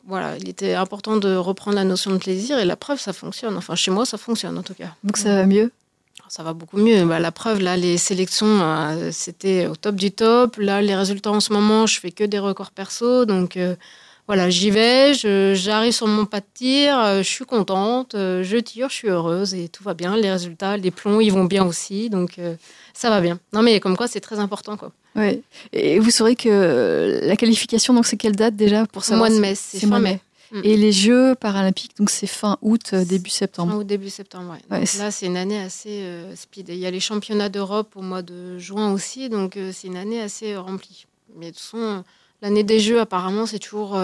[0.07, 3.55] voilà, il était important de reprendre la notion de plaisir et la preuve, ça fonctionne.
[3.57, 4.95] Enfin, chez moi, ça fonctionne en tout cas.
[5.03, 5.71] Donc ça va mieux?
[6.27, 7.05] Ça va beaucoup mieux.
[7.05, 10.57] Bah, la preuve, là, les sélections, euh, c'était au top du top.
[10.57, 13.25] Là, les résultats en ce moment, je fais que des records perso.
[13.25, 13.57] Donc,
[14.29, 18.93] voilà, j'y vais, j'arrive sur mon pas de tir, je suis contente, je tire, je
[18.93, 20.15] suis heureuse et tout va bien.
[20.15, 22.11] Les résultats, les plombs, ils vont bien aussi.
[22.11, 22.39] Donc,
[22.93, 23.39] ça va bien.
[23.53, 24.91] Non, mais comme quoi, c'est très important, quoi.
[25.15, 25.41] Oui.
[25.73, 29.41] Et vous saurez que la qualification, donc, c'est quelle date déjà pour savoir Mois de
[29.41, 30.21] mai, c'est fin mai.
[30.51, 30.61] Mm.
[30.63, 33.71] Et les Jeux paralympiques, donc c'est fin août, euh, début septembre.
[33.71, 34.83] Fin août, début septembre, ouais.
[34.97, 36.69] là, c'est une année assez euh, speed.
[36.69, 39.87] Et il y a les championnats d'Europe au mois de juin aussi, donc euh, c'est
[39.87, 41.05] une année assez remplie.
[41.37, 42.03] Mais de toute façon,
[42.41, 43.99] l'année des Jeux, apparemment, c'est toujours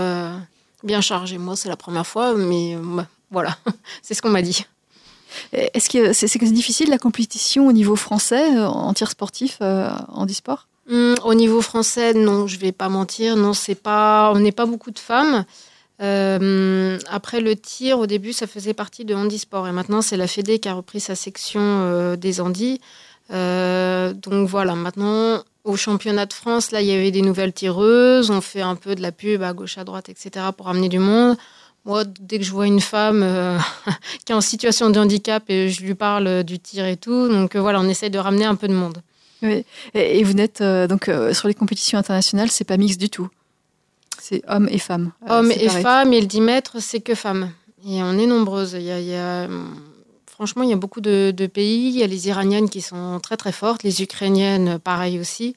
[0.84, 1.38] bien chargé.
[1.38, 2.78] Moi, c'est la première fois, mais
[3.32, 3.58] voilà,
[4.02, 4.66] c'est ce qu'on m'a dit.
[5.52, 10.26] Est-ce que c'est difficile la compétition au niveau français euh, en tir sportif, euh, en
[10.26, 10.68] e-sport?
[10.90, 13.36] Hum, Au niveau français, non, je vais pas mentir.
[13.36, 15.46] Non, c'est pas, on n'est pas beaucoup de femmes.
[16.02, 20.28] Euh, après le tir, au début, ça faisait partie de handisport et maintenant c'est la
[20.28, 22.82] Fédé qui a repris sa section des handis.
[23.30, 28.30] Donc voilà, maintenant au championnat de France, là, il y avait des nouvelles tireuses.
[28.30, 30.46] On fait un peu de la pub à gauche, à droite, etc.
[30.56, 31.38] pour amener du monde.
[31.86, 33.58] Moi, dès que je vois une femme euh,
[34.26, 37.56] qui est en situation de handicap et je lui parle du tir et tout, donc
[37.56, 39.00] euh, voilà, on essaye de ramener un peu de monde.
[39.42, 39.66] Oui.
[39.94, 43.30] Et, vous n'êtes euh, donc sur les compétitions internationales, c'est pas mixte du tout.
[44.20, 45.12] C'est hommes et femmes.
[45.30, 47.52] hommes et femmes, et le 10 mètres, c'est que femmes.
[47.88, 48.74] Et on est nombreuses.
[48.74, 49.48] Il y a,
[50.36, 51.88] franchement, il y a beaucoup de, de, pays.
[51.88, 55.56] Il y a les Iraniennes qui sont très très fortes, les Ukrainiennes, pareil aussi.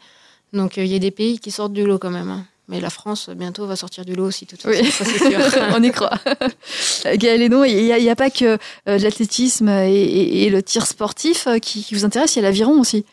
[0.52, 2.30] Donc il y a des pays qui sortent du lot quand même.
[2.30, 2.46] Hein.
[2.68, 4.90] Mais la France, bientôt, va sortir du lot aussi, tout oui.
[4.90, 5.40] ça c'est sûr.
[5.74, 6.18] On y croit.
[7.14, 12.04] Gaël il n'y a, pas que euh, l'athlétisme et, le tir sportif euh, qui, vous
[12.04, 13.04] intéressent, il y a l'aviron aussi.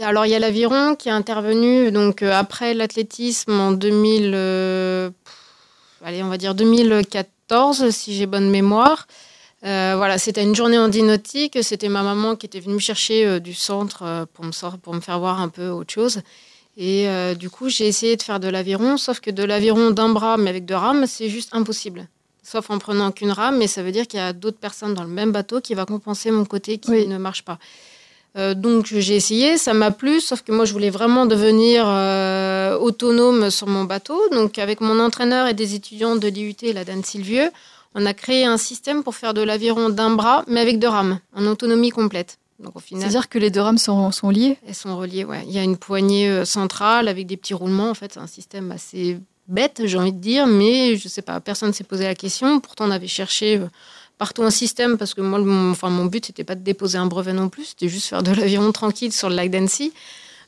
[0.00, 4.34] Alors, il y a l'aviron qui est intervenu donc, euh, après l'athlétisme en 2000,
[6.04, 9.08] allez, on va dire 2014, si j'ai bonne mémoire.
[9.66, 11.58] Voilà, c'était une journée en nautique.
[11.62, 15.18] C'était ma maman qui était venue me chercher du centre pour, me pour me faire
[15.18, 16.22] voir un peu autre chose.
[16.76, 20.10] Et euh, du coup, j'ai essayé de faire de l'aviron, sauf que de l'aviron d'un
[20.10, 22.06] bras, mais avec deux rames, c'est juste impossible.
[22.42, 25.02] Sauf en prenant qu'une rame, mais ça veut dire qu'il y a d'autres personnes dans
[25.02, 27.58] le même bateau qui va compenser mon côté qui ne marche pas.
[28.36, 32.76] Euh, donc j'ai essayé, ça m'a plu, sauf que moi je voulais vraiment devenir euh,
[32.76, 34.20] autonome sur mon bateau.
[34.30, 37.50] Donc avec mon entraîneur et des étudiants de l'IUT, la Dan Sylvieux,
[37.94, 41.20] on a créé un système pour faire de l'aviron d'un bras, mais avec deux rames,
[41.34, 42.38] en autonomie complète.
[42.88, 44.56] C'est-à-dire que les deux rames sont, sont, liées?
[44.66, 45.44] Elles sont reliées, ouais.
[45.46, 47.90] Il y a une poignée euh, centrale avec des petits roulements.
[47.90, 51.38] En fait, c'est un système assez bête, j'ai envie de dire, mais je sais pas,
[51.40, 52.60] personne ne s'est posé la question.
[52.60, 53.66] Pourtant, on avait cherché euh,
[54.18, 57.06] partout un système parce que moi, mon, enfin, mon but, c'était pas de déposer un
[57.06, 59.92] brevet non plus, c'était juste faire de l'aviron tranquille sur le lac d'Annecy.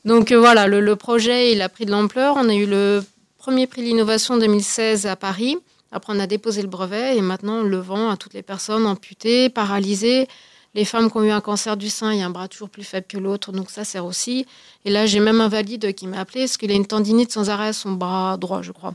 [0.03, 2.35] Donc euh, voilà, le, le, projet, il a pris de l'ampleur.
[2.37, 3.03] On a eu le
[3.37, 5.57] premier prix de l'innovation 2016 à Paris.
[5.91, 8.85] Après, on a déposé le brevet et maintenant, on le vend à toutes les personnes
[8.85, 10.27] amputées, paralysées,
[10.75, 12.69] les femmes qui ont eu un cancer du sein, il y a un bras toujours
[12.69, 14.45] plus faible que l'autre, donc ça sert aussi.
[14.85, 17.49] Et là, j'ai même un valide qui m'a appelé parce qu'il a une tendinite sans
[17.49, 18.93] arrêt à son bras droit, je crois.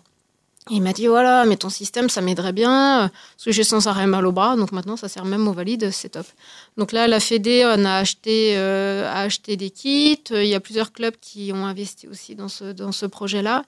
[0.70, 4.06] il m'a dit voilà, mais ton système, ça m'aiderait bien, parce que j'ai sans arrêt
[4.06, 6.26] mal au bras, donc maintenant ça sert même au valide, c'est top.
[6.76, 10.60] Donc là, la Fédé, on a acheté, euh, a acheté des kits, il y a
[10.60, 13.64] plusieurs clubs qui ont investi aussi dans ce, dans ce projet-là.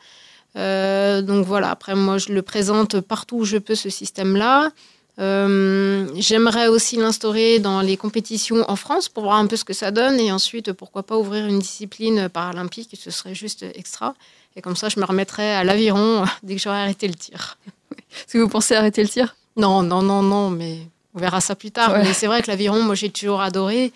[0.56, 4.70] Euh, donc voilà, après moi je le présente partout où je peux ce système-là.
[5.18, 9.72] Euh, j'aimerais aussi l'instaurer dans les compétitions en France pour voir un peu ce que
[9.72, 14.14] ça donne et ensuite pourquoi pas ouvrir une discipline paralympique, ce serait juste extra.
[14.56, 17.58] Et comme ça, je me remettrai à l'aviron dès que j'aurai arrêté le tir.
[17.92, 19.36] Est-ce que vous pensez arrêter le tir?
[19.56, 20.78] Non, non, non, non, mais
[21.14, 21.92] on verra ça plus tard.
[21.98, 23.92] Mais c'est vrai que l'aviron, moi j'ai toujours adoré.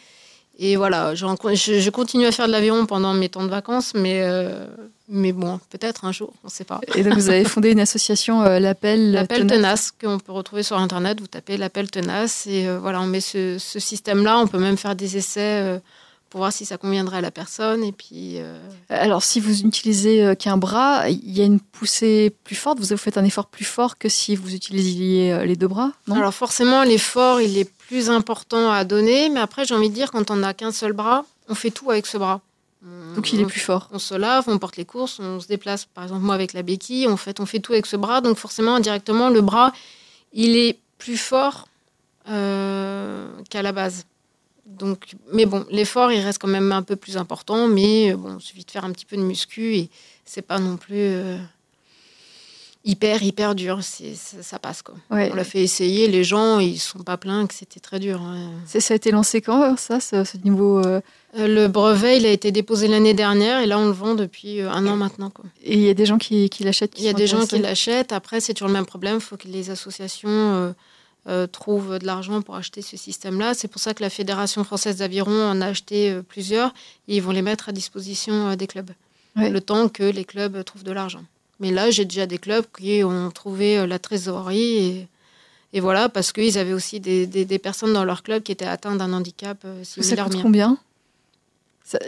[0.59, 4.21] Et voilà, je, je, continue à faire de l'aviron pendant mes temps de vacances, mais,
[4.21, 4.67] euh,
[5.11, 6.81] mais bon, peut-être un jour, on ne sait pas.
[6.95, 10.79] Et donc vous avez fondé une association, euh, l'appel L'appel tenace, qu'on peut retrouver sur
[10.79, 11.21] Internet.
[11.21, 14.39] Vous tapez l'appel tenace et euh, voilà, on met ce, ce système-là.
[14.39, 15.81] On peut même faire des essais
[16.31, 17.83] pour voir si ça conviendrait à la personne.
[17.83, 18.57] Et puis, euh,
[18.89, 22.79] Alors, si vous n'utilisez euh, qu'un bras, il y a une poussée plus forte.
[22.79, 26.15] Vous faites un effort plus fort que si vous utilisiez euh, les deux bras non?
[26.15, 29.29] Alors, forcément, l'effort, il est plus important à donner.
[29.29, 31.91] Mais après, j'ai envie de dire, quand on n'a qu'un seul bras, on fait tout
[31.91, 32.41] avec ce bras.
[32.83, 33.89] Donc, il est plus fort.
[33.93, 35.85] On se lave, on porte les courses, on se déplace.
[35.85, 38.23] Par exemple, moi, avec la béquille, fait, on fait tout avec ce bras.
[38.23, 39.73] Donc, forcément, directement, le bras,
[40.33, 41.69] il est plus fort
[42.25, 44.07] qu'à la base.
[44.71, 48.37] Donc, mais bon, l'effort, il reste quand même un peu plus important, mais euh, bon,
[48.39, 49.91] il suffit de faire un petit peu de muscu et
[50.25, 51.39] c'est pas non plus euh,
[52.85, 53.79] hyper, hyper dur.
[53.83, 54.95] C'est, ça, passe, quoi.
[55.11, 58.21] On l'a fait essayer, les gens, ils sont pas pleins que c'était très dur.
[58.23, 58.51] Hein.
[58.67, 61.01] Ça a été lancé quand, ça, ce, niveau euh?
[61.37, 64.87] Le brevet, il a été déposé l'année dernière et là, on le vend depuis un
[64.87, 65.31] an maintenant.
[65.31, 65.45] Quoi.
[65.63, 67.59] Et il y a des gens qui, qui l'achètent Il y a des gens qui
[67.59, 68.13] l'achètent.
[68.13, 69.17] Après, c'est toujours le même problème.
[69.17, 70.75] Il faut que les associations
[71.29, 73.53] euh, trouvent de l'argent pour acheter ce système-là.
[73.53, 76.73] C'est pour ça que la Fédération française d'aviron en a acheté euh, plusieurs
[77.09, 78.91] et ils vont les mettre à disposition euh, des clubs.
[79.37, 81.23] Le temps que les clubs trouvent de l'argent.
[81.61, 85.09] Mais là, j'ai déjà des clubs qui ont trouvé la trésorerie et,
[85.73, 88.99] et voilà, parce qu'ils avaient aussi des, des, personnes dans leur club qui étaient atteintes
[88.99, 90.25] d'un handicap similaire.
[90.25, 90.79] Ça coûte combien?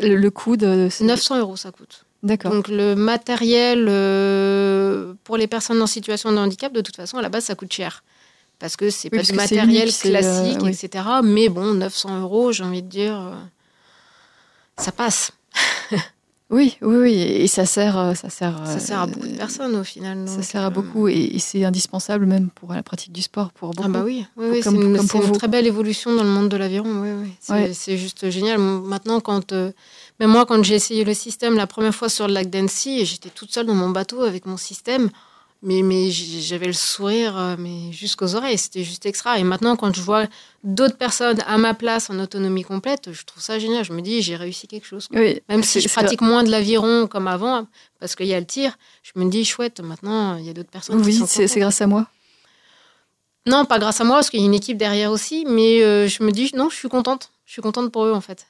[0.01, 0.89] Le, coût de...
[1.01, 2.05] 900 euros, ça coûte.
[2.23, 2.53] D'accord.
[2.53, 3.85] Donc le matériel
[5.25, 7.73] pour les personnes en situation de handicap, de toute façon, à la base, ça coûte
[7.73, 8.03] cher
[8.63, 11.05] parce que c'est pas du matériel euh, classique, etc.
[11.25, 13.35] Mais bon, 900 euros, j'ai envie de dire, euh,
[14.77, 15.33] ça passe.
[16.53, 19.75] oui, oui, oui, et ça sert, euh, ça sert, ça sert à beaucoup de personnes
[19.75, 20.29] au final.
[20.29, 23.89] ça sert à beaucoup, et, c'est indispensable même pour la pratique du sport, pour beaucoup.
[23.89, 27.01] Ah bah oui, oui, c'est une, très belle évolution dans le monde de l'aviron.
[27.01, 27.09] Oui,
[27.49, 27.75] oui.
[27.75, 28.59] C'est juste génial.
[28.59, 32.51] Maintenant, quand même moi, quand j'ai essayé le système la première fois sur le lac
[32.51, 35.09] d'Annecy, j'étais toute seule dans mon bateau avec mon système
[35.63, 38.59] mais, mais j'avais le sourire euh, mais jusqu'aux oreilles.
[38.59, 39.39] C'était juste extra.
[39.39, 40.27] Et maintenant, quand je vois
[40.65, 43.85] d'autres personnes à ma place en autonomie complète, je trouve ça génial.
[43.85, 45.09] Je me dis, j'ai réussi quelque chose.
[45.13, 47.67] Même si je pratique moins de l'aviron comme avant,
[48.01, 50.71] parce qu'il y a le tir, je me dis, chouette, maintenant, il y a d'autres
[50.71, 51.01] personnes.
[51.01, 52.07] Vous dites, c'est grâce à moi?
[53.47, 55.45] Non, pas grâce à moi, parce qu'il y a une équipe derrière aussi.
[55.49, 57.31] Mais euh, je me dis, non, je suis contente.
[57.53, 58.47] Je suis contente pour eux, en fait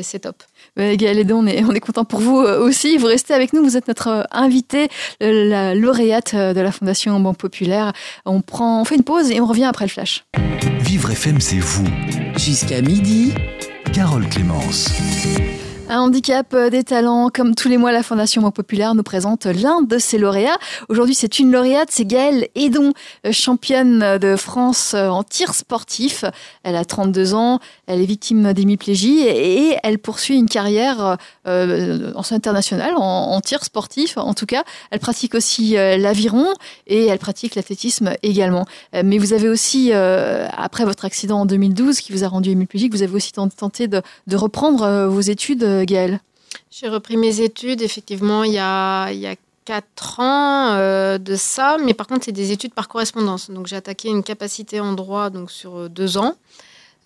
[0.00, 0.42] c'est top.
[0.76, 2.96] Gaël on est, on est content pour vous euh, aussi.
[2.96, 4.88] Vous restez avec nous, vous êtes notre euh, invité,
[5.20, 7.92] la lauréate euh, de la Fondation Banque Populaire.
[8.24, 10.24] On, prend, on fait une pause et on revient après le flash.
[10.80, 11.86] Vivre FM, c'est vous.
[12.36, 13.34] Jusqu'à midi.
[13.92, 14.90] Carole Clémence.
[15.88, 19.46] Un handicap euh, des talents, comme tous les mois, la Fondation Banque Populaire nous présente
[19.46, 20.58] l'un de ses lauréats.
[20.88, 22.92] Aujourd'hui, c'est une lauréate, c'est Gaëlle Edon,
[23.24, 26.24] euh, championne de France euh, en tir sportif.
[26.64, 32.94] Elle a 32 ans, elle est victime d'hémiplégie et elle poursuit une carrière en internationale,
[32.96, 34.64] en, tir sportif en tout cas.
[34.90, 36.46] Elle pratique aussi l'aviron
[36.88, 38.66] et elle pratique l'athlétisme également.
[38.92, 43.02] Mais vous avez aussi, après votre accident en 2012 qui vous a rendu hémiplégique, vous
[43.02, 46.20] avez aussi tenté de reprendre vos études Gaëlle
[46.70, 49.36] J'ai repris mes études, effectivement, il y a, il y a
[49.66, 53.50] 4 ans euh, de ça, mais par contre, c'est des études par correspondance.
[53.50, 56.34] Donc, j'ai attaqué une capacité en droit donc, sur 2 ans.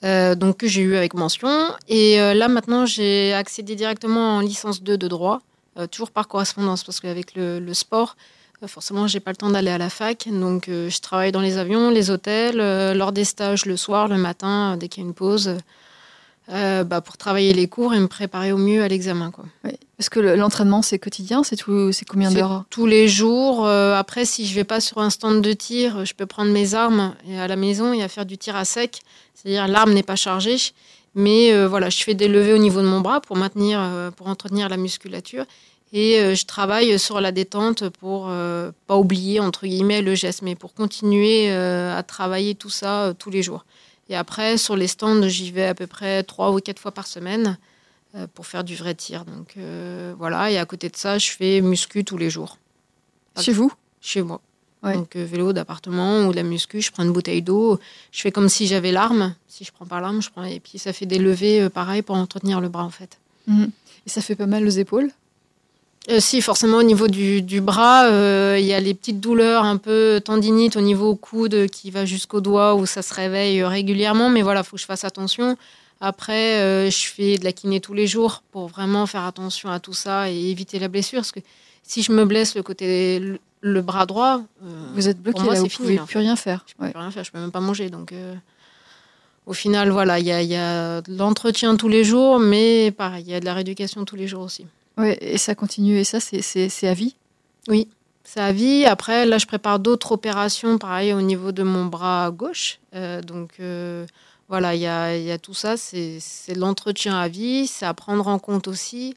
[0.03, 1.75] Euh, donc que j'ai eu avec mention.
[1.87, 5.43] Et euh, là maintenant, j'ai accédé directement en licence 2 de droit,
[5.91, 8.17] toujours par correspondance, parce qu'avec le, le, sport,
[8.67, 10.27] forcément, j'ai pas le temps d'aller à la fac.
[10.31, 12.57] Donc je travaille dans les avions, les hôtels,
[12.97, 15.57] lors des stages le soir, le matin, dès qu'il y a une pause.
[16.53, 19.31] Euh, bah, pour travailler les cours et me préparer au mieux à l'examen.
[19.31, 19.45] Quoi.
[19.99, 21.61] Est-ce que l'entraînement, c'est quotidien C'est
[21.93, 23.67] c'est combien d'heures Tous les jours.
[23.67, 26.75] Euh, après, si je vais pas sur un stand de tir, je peux prendre mes
[26.75, 29.03] armes et à la maison et à faire du tir à sec.
[29.35, 30.57] C'est-à-dire l'arme n'est pas chargée,
[31.15, 33.81] mais euh, voilà, je fais des levées au niveau de mon bras pour maintenir,
[34.17, 35.45] pour entretenir la musculature.
[35.93, 38.31] Et je travaille sur la détente pour
[38.87, 43.43] pas oublier entre guillemets le geste, mais pour continuer à travailler tout ça tous les
[43.43, 43.65] jours.
[44.11, 47.07] Et après, sur les stands, j'y vais à peu près trois ou quatre fois par
[47.07, 47.57] semaine
[48.17, 49.25] euh, pour faire du vrai tir.
[49.25, 52.59] Donc euh, voilà, et à côté de ça, je fais muscu tous les jours.
[53.39, 53.73] Chez vous?
[54.01, 54.41] Chez moi.
[54.83, 57.79] Donc euh, vélo d'appartement ou de la muscu, je prends une bouteille d'eau,
[58.11, 59.35] je fais comme si j'avais l'arme.
[59.47, 62.17] Si je prends pas l'arme, je prends et puis ça fait des levées pareil pour
[62.17, 63.19] entretenir le bras en fait.
[63.47, 63.71] Mhm.
[64.07, 65.13] Et ça fait pas mal aux épaules?
[66.09, 69.77] Euh, si, forcément, au niveau du, bras, euh, il y a les petites douleurs un
[69.77, 74.31] peu tendinites au niveau coude qui va jusqu'au doigt où ça se réveille régulièrement.
[74.31, 75.59] Mais voilà, il faut que je fasse attention.
[76.01, 79.79] Après, euh, je fais de la kiné tous les jours pour vraiment faire attention à
[79.79, 81.19] tout ça et éviter la blessure.
[81.19, 81.41] Parce que
[81.83, 83.21] si je me blesse le côté
[83.61, 84.41] le, bras droit,
[84.95, 86.65] vous êtes bloqué là, vous ne pouvez plus rien faire.
[86.67, 87.91] Je peux plus rien faire, je peux même pas manger.
[87.91, 88.15] Donc,
[89.45, 93.25] au final, voilà, il y a, y a de l'entretien tous les jours, mais pareil,
[93.27, 94.65] il y a de la rééducation tous les jours aussi.
[95.01, 97.17] Oui, et ça continue, et ça, c'est à vie
[97.69, 97.89] Oui,
[98.23, 98.85] c'est à vie.
[98.85, 102.81] Après, là, je prépare d'autres opérations, pareil, au niveau de mon bras gauche.
[102.95, 104.07] Euh, donc, euh,
[104.49, 105.79] voilà, il y a, y a, tout ça.
[105.79, 109.17] C'est l'entretien à vie, c'est à prendre en compte aussi.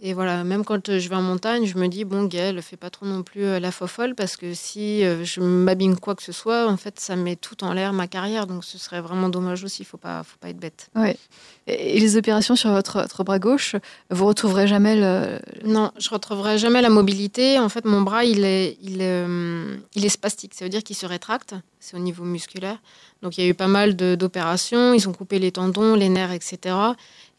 [0.00, 2.88] Et voilà, même quand je vais en montagne, je me dis, bon, Gaëlle, fais pas
[2.88, 6.30] trop non plus euh, la fofolle, parce que si euh, je m'abîme quoi que ce
[6.30, 9.64] soit, en fait, ça met tout en l'air ma carrière, donc ce serait vraiment dommage
[9.64, 10.88] aussi, il faut pas, faut pas être bête.
[10.94, 11.16] Ouais.
[11.66, 13.74] Et les opérations sur votre, votre bras gauche,
[14.10, 15.40] vous retrouverez jamais le...
[15.64, 17.58] Non, je retrouverai jamais la mobilité.
[17.58, 20.84] En fait, mon bras, il est, il est, euh, il est spastique, ça veut dire
[20.84, 22.78] qu'il se rétracte, c'est au niveau musculaire.
[23.22, 26.32] Donc il y a eu pas mal d'opérations, ils ont coupé les tendons, les nerfs,
[26.32, 26.76] etc.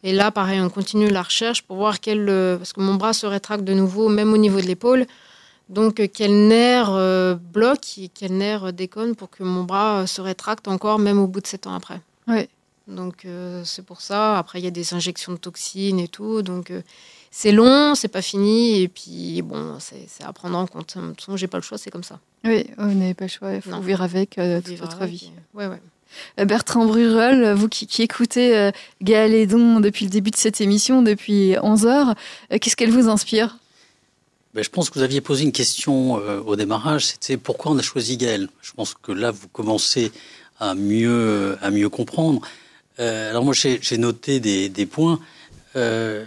[0.02, 2.28] Et là, pareil, on continue la recherche pour voir quel.
[2.28, 5.06] Euh, parce que mon bras se rétracte de nouveau, même au niveau de l'épaule.
[5.68, 10.20] Donc, euh, quel nerf euh, bloque et quel nerf déconne pour que mon bras se
[10.20, 12.00] rétracte encore, même au bout de 7 ans après.
[12.26, 12.48] Oui.
[12.88, 13.24] Donc,
[13.62, 14.36] c'est pour ça.
[14.36, 16.42] Après, il y a des injections de toxines et tout.
[16.42, 16.72] Donc,
[17.30, 18.80] c'est long, c'est pas fini.
[18.82, 20.98] Et puis, bon, c'est à prendre en compte.
[20.98, 22.18] De toute façon, j'ai pas le choix, c'est comme ça.
[22.42, 23.54] Oui, vous n'avez pas le choix.
[23.54, 25.30] Il faut vivre avec toute votre vie.
[25.54, 25.76] Oui, oui.
[25.76, 25.99] Euh,
[26.38, 28.70] Bertrand Brurel, vous qui, écoutez euh,
[29.02, 32.14] Gaël Edon depuis le début de cette émission, depuis 11 heures,
[32.52, 33.58] euh, qu'est-ce qu'elle vous inspire?
[34.54, 37.82] Ben, Je pense que vous aviez posé une question au démarrage, c'était pourquoi on a
[37.82, 38.48] choisi Gaël?
[38.62, 40.12] Je pense que là, vous commencez
[40.58, 42.40] à mieux, à mieux comprendre.
[42.98, 45.20] alors moi, j'ai noté des, des points.
[45.74, 46.26] le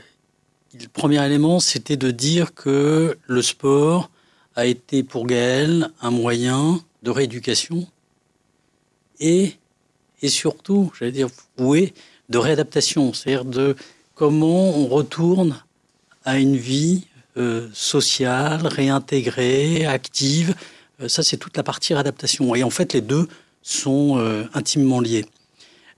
[0.93, 4.10] premier élément, c'était de dire que le sport
[4.56, 7.88] a été pour Gaël un moyen de rééducation
[9.19, 9.54] et
[10.23, 11.93] et surtout, j'allais dire, voué
[12.29, 13.75] de réadaptation, c'est-à-dire de
[14.15, 15.62] comment on retourne
[16.23, 17.05] à une vie
[17.38, 20.55] euh, sociale, réintégrée, active.
[21.01, 22.55] Euh, ça, c'est toute la partie réadaptation.
[22.55, 23.27] Et en fait, les deux
[23.62, 25.25] sont euh, intimement liés.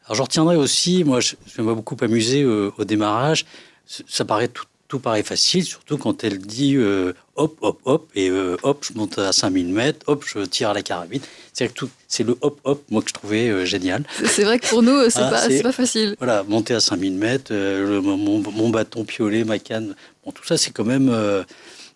[0.05, 3.45] Alors, je retiendrai aussi, moi, je, je m'ai beaucoup amusé au démarrage.
[3.85, 8.29] Ça paraît tout, tout paraît facile, surtout quand elle dit euh, hop, hop, hop, et
[8.29, 11.21] euh, hop, je monte à 5000 mètres, hop, je tire à la carabine.
[11.53, 14.03] C'est tout, c'est le hop, hop, moi que je trouvais euh, génial.
[14.25, 15.29] C'est vrai que pour nous, c'est Ah,
[15.63, 16.15] pas, facile.
[16.19, 20.55] Voilà, monter à 5000 mètres, le- mon, mon bâton piolet, ma canne, bon, tout ça
[20.57, 21.11] c'est quand même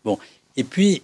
[0.03, 0.17] bon.
[0.57, 1.03] Et puis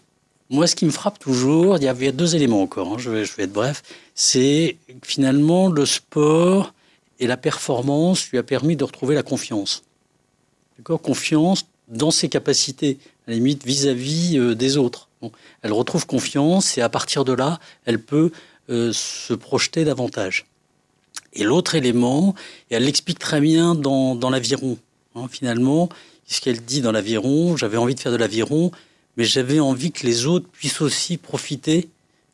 [0.50, 2.94] moi, ce qui me frappe toujours, il y avait deux éléments encore.
[2.94, 3.84] hein, je, vais, je vais être bref,
[4.16, 6.74] c'est finalement le sport
[7.20, 9.84] et la performance lui a permis de retrouver la confiance.
[10.78, 15.10] D'accord, confiance dans ses capacités, à la limite vis-à-vis euh, des autres.
[15.62, 18.32] Elle retrouve confiance et à partir de là, elle peut
[18.70, 20.46] euh, se projeter davantage.
[21.34, 22.36] Et l'autre élément,
[22.70, 24.78] et elle l'explique très bien dans, l'aviron,
[25.16, 25.90] hein, finalement,
[26.28, 28.72] ce qu'elle dit dans l'aviron, j'avais envie de faire de l'aviron,
[29.18, 31.90] mais j'avais envie que les autres puissent aussi profiter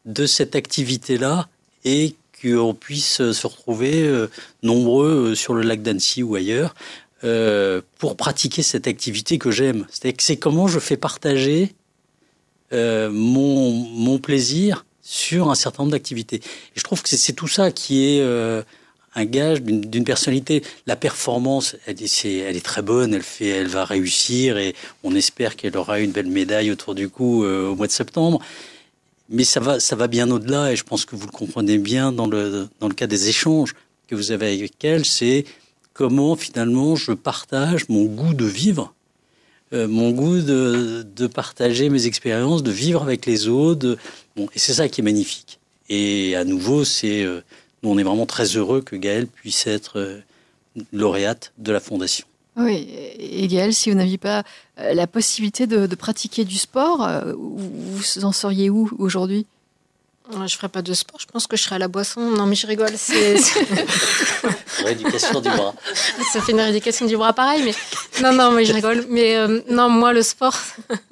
[0.05, 1.49] de cette activité-là
[1.83, 4.27] et qu'on puisse se retrouver euh,
[4.63, 6.75] nombreux euh, sur le lac d'Annecy ou ailleurs
[7.23, 9.85] euh, pour pratiquer cette activité que j'aime.
[9.89, 11.73] C'est-à-dire que c'est comment je fais partager
[12.73, 16.41] euh, mon, mon plaisir sur un certain nombre d'activités.
[16.75, 18.61] Je trouve que c'est- tout ça qui est euh,
[19.13, 20.63] un gage d'une personnalité.
[20.87, 24.73] La performance, elle est, c'est- elle est très bonne, elle, fait, elle va réussir et
[25.03, 28.39] on espère qu'elle aura une belle médaille autour du cou euh, au mois de septembre.
[29.29, 32.11] Mais ça va, ça va bien au-delà et je pense que vous le comprenez bien
[32.11, 33.73] dans le, dans le cas des échanges
[34.07, 35.45] que vous avez avec elle, c'est
[35.93, 38.93] comment finalement je partage mon goût de vivre,
[39.73, 43.97] euh, mon goût de, partager mes expériences, de vivre avec les autres.
[44.35, 45.59] bon, et c'est ça qui est magnifique.
[45.89, 47.41] Et à nouveau, c'est euh,
[47.83, 50.19] nous, on est vraiment très heureux que Gaëlle puisse être euh,
[50.93, 52.25] lauréate de la fondation.
[52.57, 54.43] Oui, et Gaël, si vous n'aviez pas
[54.77, 59.45] la possibilité de, de pratiquer du sport, vous en seriez où aujourd'hui?
[60.47, 62.21] Je ferais pas de sport, je pense que je serais à la boisson.
[62.21, 62.91] Non, mais je rigole.
[62.95, 63.35] c'est-
[64.83, 65.73] Rééducation du bras.
[66.31, 67.73] ça fait une rééducation du bras pareil, mais
[68.23, 69.05] non, non, mais je rigole.
[69.09, 70.55] Mais euh, non, moi, le sport,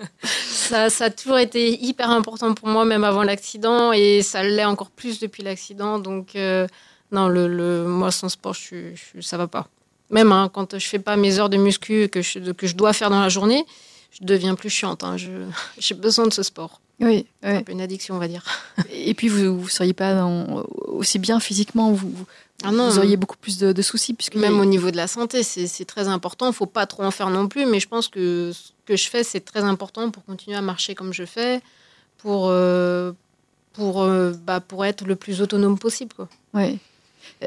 [0.23, 4.65] ça, ça a toujours été hyper important pour moi, même avant l'accident, et ça l'est
[4.65, 5.99] encore plus depuis l'accident.
[5.99, 6.67] Donc, euh,
[7.11, 9.67] non, le, le, moi, sans sport, je, je, ça va pas.
[10.09, 12.93] Même hein, quand je fais pas mes heures de muscu que je, que je dois
[12.93, 13.63] faire dans la journée,
[14.11, 15.03] je deviens plus chiante.
[15.03, 15.15] hein.
[15.77, 16.81] J'ai besoin de ce sport.
[17.01, 17.49] Oui, oui.
[17.49, 18.43] un peu une addiction, on va dire.
[18.91, 22.11] Et puis vous ne seriez pas dans- aussi bien physiquement, vous,
[22.63, 24.13] Ah non, vous auriez beaucoup plus de, de soucis.
[24.13, 26.47] Puisque Même au niveau de la santé, c'est très important.
[26.47, 29.07] Il faut pas trop en faire non plus, mais je pense que ce que je
[29.09, 31.61] fais, c'est très important pour continuer à marcher comme je fais,
[32.17, 33.13] pour, euh,
[33.71, 36.11] pour, euh, bah, pour être le plus autonome possible.
[36.13, 36.27] Quoi.
[36.53, 36.77] Ouais.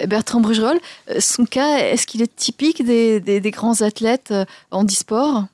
[0.00, 0.80] Euh, Bertrand Brugerolles,
[1.18, 4.32] son cas, est-ce qu'il est typique des, des- des grands athlètes
[4.70, 5.44] en e-sport?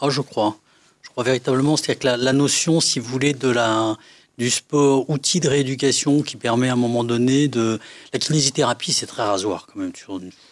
[0.00, 0.56] Ah, je crois.
[1.02, 1.76] Je crois véritablement.
[1.76, 3.96] C'est-à-dire que la, la notion, si vous voulez, de la,
[4.38, 7.80] du sport, outil de rééducation qui permet à un moment donné de.
[8.12, 9.92] La kinésithérapie, c'est très rasoir quand même.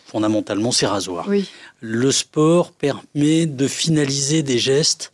[0.07, 1.27] Fondamentalement, c'est rasoir.
[1.29, 1.49] Oui.
[1.81, 5.13] Le sport permet de finaliser des gestes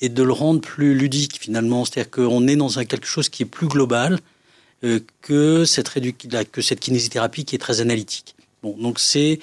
[0.00, 1.84] et de le rendre plus ludique finalement.
[1.84, 4.18] C'est-à-dire qu'on est dans un quelque chose qui est plus global
[4.82, 5.90] euh, que, cette
[6.50, 8.34] que cette kinésithérapie qui est très analytique.
[8.62, 9.40] Bon, donc c'est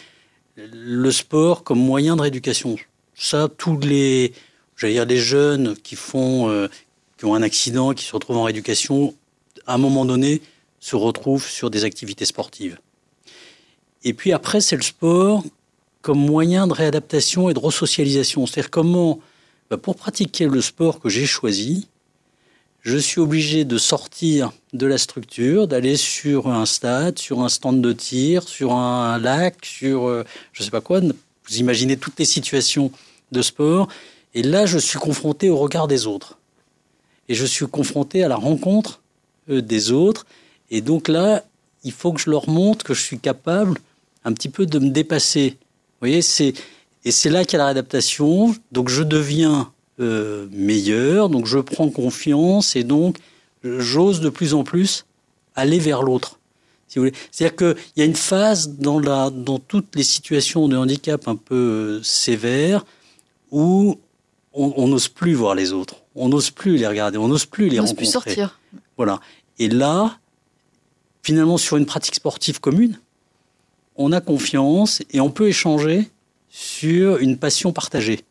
[0.55, 2.77] le sport comme moyen de rééducation.
[3.17, 4.31] Ça, tous les,
[4.81, 6.67] dire, les jeunes qui font, euh,
[7.17, 9.15] qui ont un accident, qui se retrouvent en rééducation,
[9.65, 10.41] à un moment donné,
[10.79, 12.77] se retrouvent sur des activités sportives.
[14.03, 15.43] Et puis après, c'est le sport
[16.01, 18.45] comme moyen de réadaptation et de resocialisation.
[18.45, 19.19] C'est-à-dire comment,
[19.69, 21.87] bah, pour pratiquer le sport que j'ai choisi,
[22.81, 27.81] je suis obligé de sortir de la structure, d'aller sur un stade, sur un stand
[27.81, 31.01] de tir, sur un lac, sur euh, je sais pas quoi.
[31.47, 32.91] Vous imaginez toutes les situations
[33.31, 33.87] de sport.
[34.33, 36.37] Et là, je suis confronté au regard des autres.
[37.29, 39.01] Et je suis confronté à la rencontre
[39.49, 40.25] euh, des autres.
[40.69, 41.43] Et donc là,
[41.83, 43.79] il faut que je leur montre que je suis capable
[44.25, 45.51] un petit peu de me dépasser.
[45.51, 46.53] Vous voyez, c'est
[47.05, 48.53] et c'est là qu'il y a la réadaptation.
[48.73, 53.17] Donc je deviens euh, meilleur, donc je prends confiance et donc
[53.63, 55.05] j'ose de plus en plus
[55.55, 56.36] aller vers l'autre.
[56.87, 56.99] Si
[57.31, 61.35] c'est-à-dire qu'il y a une phase dans la dans toutes les situations de handicap un
[61.35, 61.55] peu
[61.99, 62.85] euh, sévères
[63.51, 63.99] où
[64.53, 67.67] on on n'ose plus voir les autres, on n'ose plus les regarder, on n'ose plus
[67.69, 68.03] les On n'ose rencontrer.
[68.05, 68.59] plus sortir.
[68.95, 69.19] Voilà.
[69.59, 70.17] Et là,
[71.23, 72.99] finalement, sur une pratique sportive commune,
[73.95, 76.09] on a confiance et on peut échanger
[76.49, 78.23] sur une passion partagée.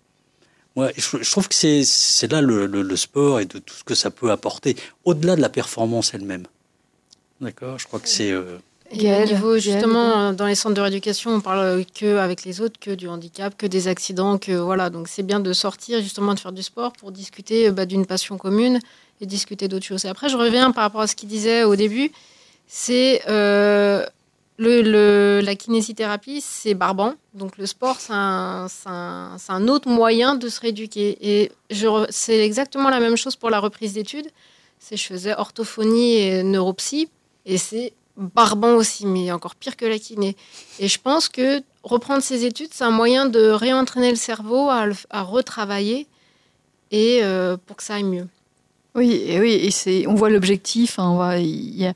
[0.77, 3.75] Moi, je, je trouve que c'est c'est là le, le- le sport et de tout
[3.75, 6.47] ce que ça peut apporter, au-delà de la performance elle-même.
[7.40, 8.31] D'accord Je crois que c'est.
[8.33, 8.59] euh,
[8.90, 12.44] Et Gaëlle, au niveau, justement, euh, dans les centres de rééducation, on parle que avec
[12.44, 14.90] les autres, que du handicap, que des accidents, que voilà.
[14.90, 18.06] Donc c'est bien de sortir, justement, de faire du sport pour discuter euh, bah, d'une
[18.06, 18.81] passion commune
[19.21, 20.04] et discuter d'autres choses.
[20.04, 22.11] Et après, je reviens par rapport à ce qu'il disait au début.
[22.69, 24.04] C'est euh,
[24.58, 27.15] le, la kinésithérapie, c'est barbant.
[27.35, 31.19] Donc le sport, c'est un, un, un, autre moyen de se rééduquer.
[31.21, 31.52] Et
[32.11, 34.29] c'est exactement la même chose pour la reprise d'études.
[34.90, 37.08] Je faisais orthophonie et neuropsy.
[37.47, 40.37] Et c'est barbant aussi, mais encore pire que la kiné.
[40.79, 45.23] Et je pense que reprendre ses études, c'est un moyen de réentraîner le cerveau à,
[45.23, 46.07] retravailler
[46.90, 48.27] et euh, pour que ça aille mieux.
[48.94, 50.99] Oui, oui, et c'est, on voit l'objectif.
[50.99, 51.92] Hein, voit, y a,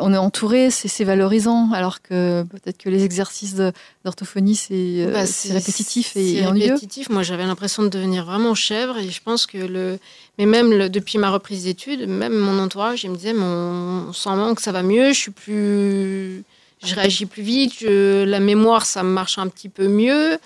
[0.00, 3.56] on est entouré, c'est, valorisant, alors que peut-être que les exercices
[4.04, 7.10] d'orthophonie, c'est, euh, bah, répétitif et, et répétitif.
[7.10, 9.98] Moi, j'avais l'impression de devenir vraiment chèvre, et je pense que le,
[10.38, 14.54] mais même depuis ma reprise d'études, même mon entourage, il me disait, mon, on sent
[14.56, 16.44] que ça va mieux, je suis plus,
[16.84, 20.38] je réagis plus vite, la mémoire, ça marche un petit peu mieux.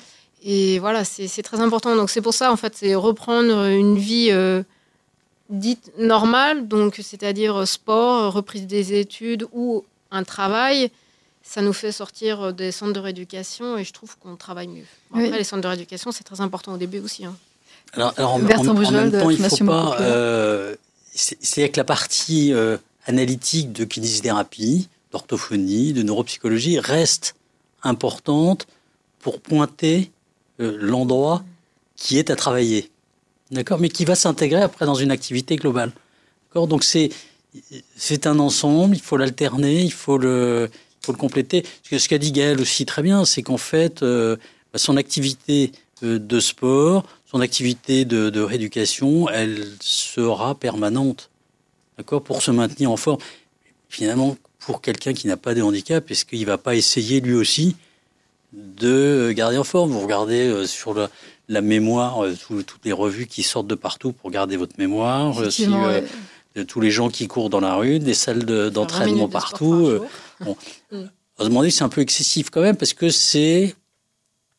[0.45, 1.97] Et voilà, c'est très important.
[1.97, 4.63] Donc c'est pour ça, en fait, c'est reprendre une vie euh,
[5.49, 10.91] dite normale, donc c'est-à-dire sport, reprise des études ou un travail.
[11.43, 14.85] Ça nous fait sortir des centres de rééducation et je trouve qu'on travaille mieux.
[15.15, 17.25] Après, les centres de rééducation, c'est très important au début aussi.
[17.25, 17.35] Hein.
[17.95, 19.97] Alors, en, même temps, il faut pas.
[20.01, 20.75] Euh,
[21.15, 22.77] c'est que la partie euh,
[23.07, 27.35] analytique de kinésithérapie, d'orthophonie, de neuropsychologie reste
[27.83, 28.67] importante
[29.21, 30.11] pour pointer
[30.61, 31.43] euh, l'endroit
[31.97, 32.91] qui est à travailler.
[33.51, 35.93] D'accord Mais qui va s'intégrer après dans une activité globale.
[36.49, 37.11] D'accord Donc c'est
[37.97, 40.71] c'est un ensemble, il faut l'alterner, il faut le,
[41.01, 41.65] faut le compléter.
[41.91, 44.37] Ce qu'a dit Gaël aussi très bien, c'est qu'en fait, euh,
[44.73, 45.73] bah, son activité
[46.03, 51.31] euh, de sport, son activité de, rééducation, elle sera permanente.
[51.97, 53.19] D'accord Pour se maintenir en forme.
[53.89, 57.35] Finalement, pour quelqu'un qui n'a pas de handicap, est-ce qu'il ne va pas essayer lui
[57.35, 57.77] aussi
[58.53, 59.91] de garder en forme?
[59.91, 61.11] Vous regardez euh, sur la,
[61.49, 65.39] mémoire, euh, toutes les revues qui sortent de partout pour garder votre mémoire.
[65.41, 65.69] Euh, si,
[66.67, 70.01] tous les gens qui courent dans la rue, des salles d'entraînement partout.
[70.41, 70.57] bon,
[70.91, 71.05] mm.
[71.39, 73.77] On se demander c'est un peu excessif quand même parce que c'est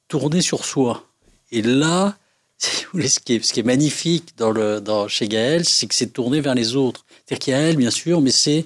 [0.08, 1.06] tourner sur soi.
[1.52, 2.18] Et là,
[2.58, 6.08] ce qui est, ce qui est magnifique dans le, dans, chez Gaël, c'est que c'est
[6.08, 7.06] tourné vers les autres.
[7.10, 8.66] C'est-à-dire qu'il y a elle, bien sûr, mais c'est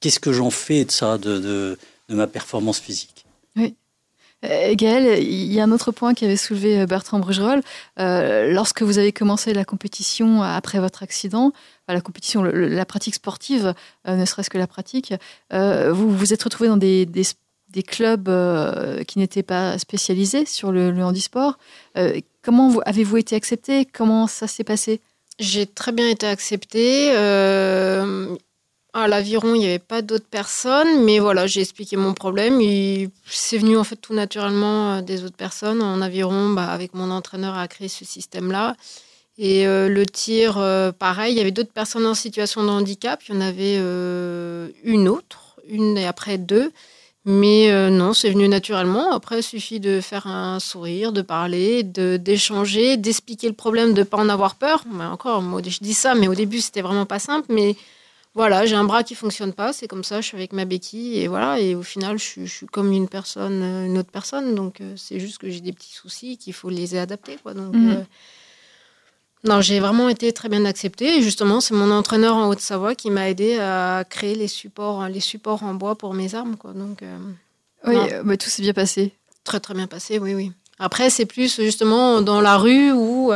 [0.00, 1.78] qu'est-ce que j'en fais de ça, de, de,
[2.10, 3.24] de ma performance physique?
[3.56, 3.74] Oui.
[4.44, 7.62] Euh, Gaël, il y a un autre point qui avait soulevé euh, Bertrand Brugerolles.
[7.98, 11.52] Euh, lorsque vous avez commencé la compétition après votre accident,
[11.88, 13.74] la compétition, la pratique sportive,
[14.08, 15.12] ne serait-ce que la pratique,
[15.52, 17.06] vous vous êtes retrouvé dans des,
[17.86, 18.30] clubs
[19.06, 21.58] qui n'étaient pas spécialisés sur le, le handisport.
[22.40, 23.84] comment avez-vous été accepté?
[23.84, 25.02] Comment ça s'est passé?
[25.38, 27.10] J'ai très bien été accepté.
[28.96, 32.60] À l'aviron, il n'y avait pas d'autres personnes, mais voilà, j'ai expliqué mon problème.
[33.26, 35.82] C'est venu en fait tout naturellement euh, des autres personnes.
[35.82, 38.76] En aviron, bah, avec mon entraîneur, a créé ce système-là.
[39.36, 43.20] Et euh, le tir, euh, pareil, il y avait d'autres personnes en situation de handicap.
[43.28, 43.78] Il y en avait
[44.84, 46.70] une autre, une et après deux.
[47.24, 49.12] Mais non, c'est venu naturellement.
[49.12, 54.04] Après, il suffit de faire un sourire, de parler, d'échanger, d'expliquer le problème, de ne
[54.04, 54.84] pas en avoir peur.
[54.92, 57.46] Mais encore, moi, je dis ça, mais au début, c'était vraiment pas simple.
[57.48, 57.74] Mais
[58.34, 61.20] voilà, j'ai un bras qui fonctionne pas, c'est comme ça, je suis avec ma béquille
[61.20, 61.60] et voilà.
[61.60, 64.56] Et au final, je, suis comme une personne, euh, une autre personne.
[64.56, 67.54] Donc euh, c'est juste que j'ai des petits soucis qu'il faut les adapter, quoi.
[67.54, 67.90] Donc mhm.
[67.90, 68.02] euh,
[69.44, 71.18] non, j'ai vraiment été très bien acceptée.
[71.18, 75.20] Et justement, c'est mon entraîneur en Haute-Savoie qui m'a aidé à créer les supports, les
[75.20, 76.72] supports en bois pour mes armes, quoi.
[76.72, 77.04] Donc
[77.86, 79.12] oui, mais tout s'est bien passé.
[79.44, 80.50] Très très bien passé, oui, oui.
[80.80, 83.32] Après, c'est plus justement dans la rue où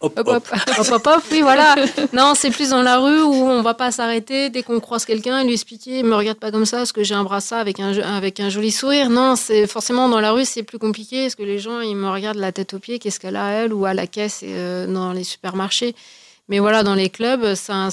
[0.00, 0.48] Hop, hop, hop.
[0.78, 1.74] hop, hop, oui, voilà.
[2.12, 5.40] Non, c'est plus dans la rue où on va pas s'arrêter dès qu'on croise quelqu'un
[5.40, 7.96] et lui expliquer, me regarde pas comme ça, parce que j'ai un brassard avec un,
[8.00, 9.08] avec un joli sourire.
[9.10, 12.10] Non, c'est forcément dans la rue, c'est plus compliqué, parce que les gens, ils me
[12.10, 15.12] regardent la tête aux pieds, qu'est-ce qu'elle a, elle, ou à la caisse euh, dans
[15.12, 15.94] les supermarchés.
[16.48, 17.90] Mais voilà, dans les clubs, c'est un,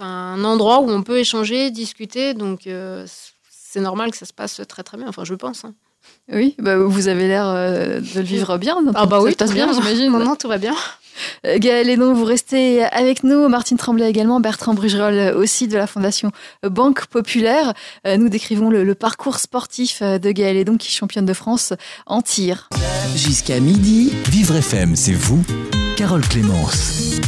[0.00, 3.06] un, endroit où on peut échanger, discuter, donc euh,
[3.50, 5.64] c'est normal que ça se passe très très bien, enfin je pense.
[5.64, 5.74] Hein.
[6.32, 8.76] Oui, bah, vous avez l'air euh, de le vivre bien.
[8.94, 10.10] Ah bah oui, ça passe bien, j'imagine.
[10.10, 10.74] Non, tout va bien.
[11.46, 13.48] Euh, Gaël Hénon, vous restez avec nous.
[13.48, 16.30] Martine Tremblay également, Bertrand Brugerolles aussi de la Fondation
[16.62, 17.72] Banque Populaire.
[18.06, 21.72] Euh, nous décrivons le, parcours sportif de Gaël Hénon qui championne de France
[22.06, 22.68] en tir.
[23.16, 25.42] Jusqu'à midi, Vivre FM, c'est vous,
[25.96, 27.20] Carole Clémence.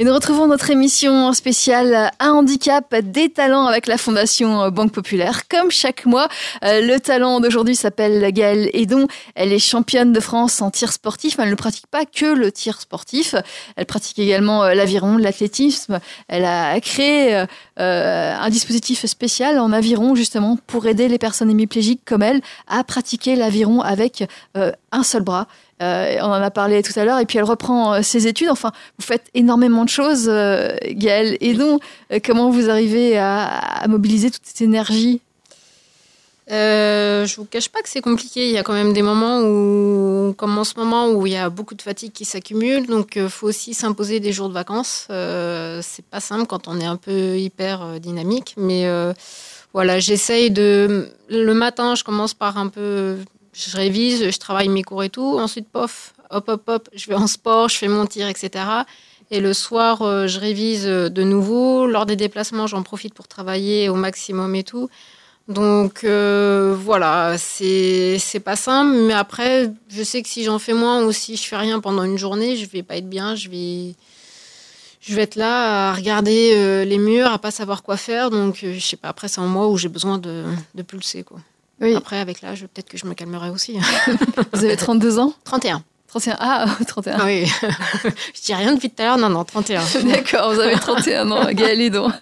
[0.00, 5.48] Et nous retrouvons notre émission spéciale Un handicap des talents avec la Fondation Banque Populaire.
[5.48, 6.28] Comme chaque mois,
[6.62, 9.08] euh, le talent d'aujourd'hui s'appelle Gaëlle Edon.
[9.34, 11.40] Elle est championne de France en tir sportif.
[11.40, 13.34] Elle ne pratique pas que le tir sportif.
[13.74, 15.98] Elle pratique également euh, l'aviron, l'athlétisme.
[16.28, 17.34] Elle a créé
[17.80, 22.84] euh, un dispositif spécial en aviron justement pour aider les personnes hémiplégiques comme elle à
[22.84, 25.48] pratiquer l'aviron avec un seul bras.
[25.80, 27.18] Euh, on en a parlé tout à l'heure.
[27.18, 28.48] Et puis elle reprend euh, ses études.
[28.50, 31.36] Enfin, vous faites énormément de choses, euh, Gaëlle.
[31.40, 31.82] Et donc,
[32.24, 35.20] comment vous arrivez à, mobiliser toute cette énergie?
[36.50, 38.48] Euh, je vous cache pas que c'est compliqué.
[38.48, 41.36] Il y a quand même des moments où, comme en ce moment, où il y
[41.36, 42.86] a beaucoup de fatigue qui s'accumule.
[42.86, 45.06] Donc, il faut aussi s'imposer des jours de vacances.
[45.10, 48.54] Euh, c'est pas simple quand on est un peu hyper dynamique.
[48.56, 48.88] Mais
[49.74, 51.10] voilà, j'essaye de.
[51.28, 53.18] Le matin, je commence par un peu.
[53.58, 55.38] Je révise, je travaille mes cours et tout.
[55.38, 58.64] Ensuite, pof, hop, hop, hop, je vais en sport, je fais mon tir, etc.
[59.30, 61.86] Et le soir, euh, je révise euh, de nouveau.
[61.86, 64.88] Lors des déplacements, j'en profite pour travailler au maximum et tout.
[65.48, 71.04] Donc euh, voilà, c'est pas simple, mais après, je sais que si j'en fais moins
[71.04, 73.94] ou si je fais rien pendant une journée, je vais pas être bien, je vais,
[75.00, 78.28] je vais être là à regarder les murs, à pas savoir quoi faire.
[78.28, 80.44] Donc je sais pas, après c'est en moi où j'ai besoin de,
[80.74, 81.38] de, pulser quoi.
[81.80, 81.94] Oui.
[81.94, 83.78] Après avec l'âge, peut-être que je me calmerai aussi.
[84.52, 85.82] Vous avez 32 ans 31.
[86.08, 86.36] 31.
[86.40, 87.24] Ah, 31.
[87.26, 87.46] Oui.
[88.34, 89.18] je dis rien depuis tout à l'heure.
[89.18, 89.82] Non, non, 31.
[90.04, 92.12] D'accord, vous avez 31 ans, Gaël donc.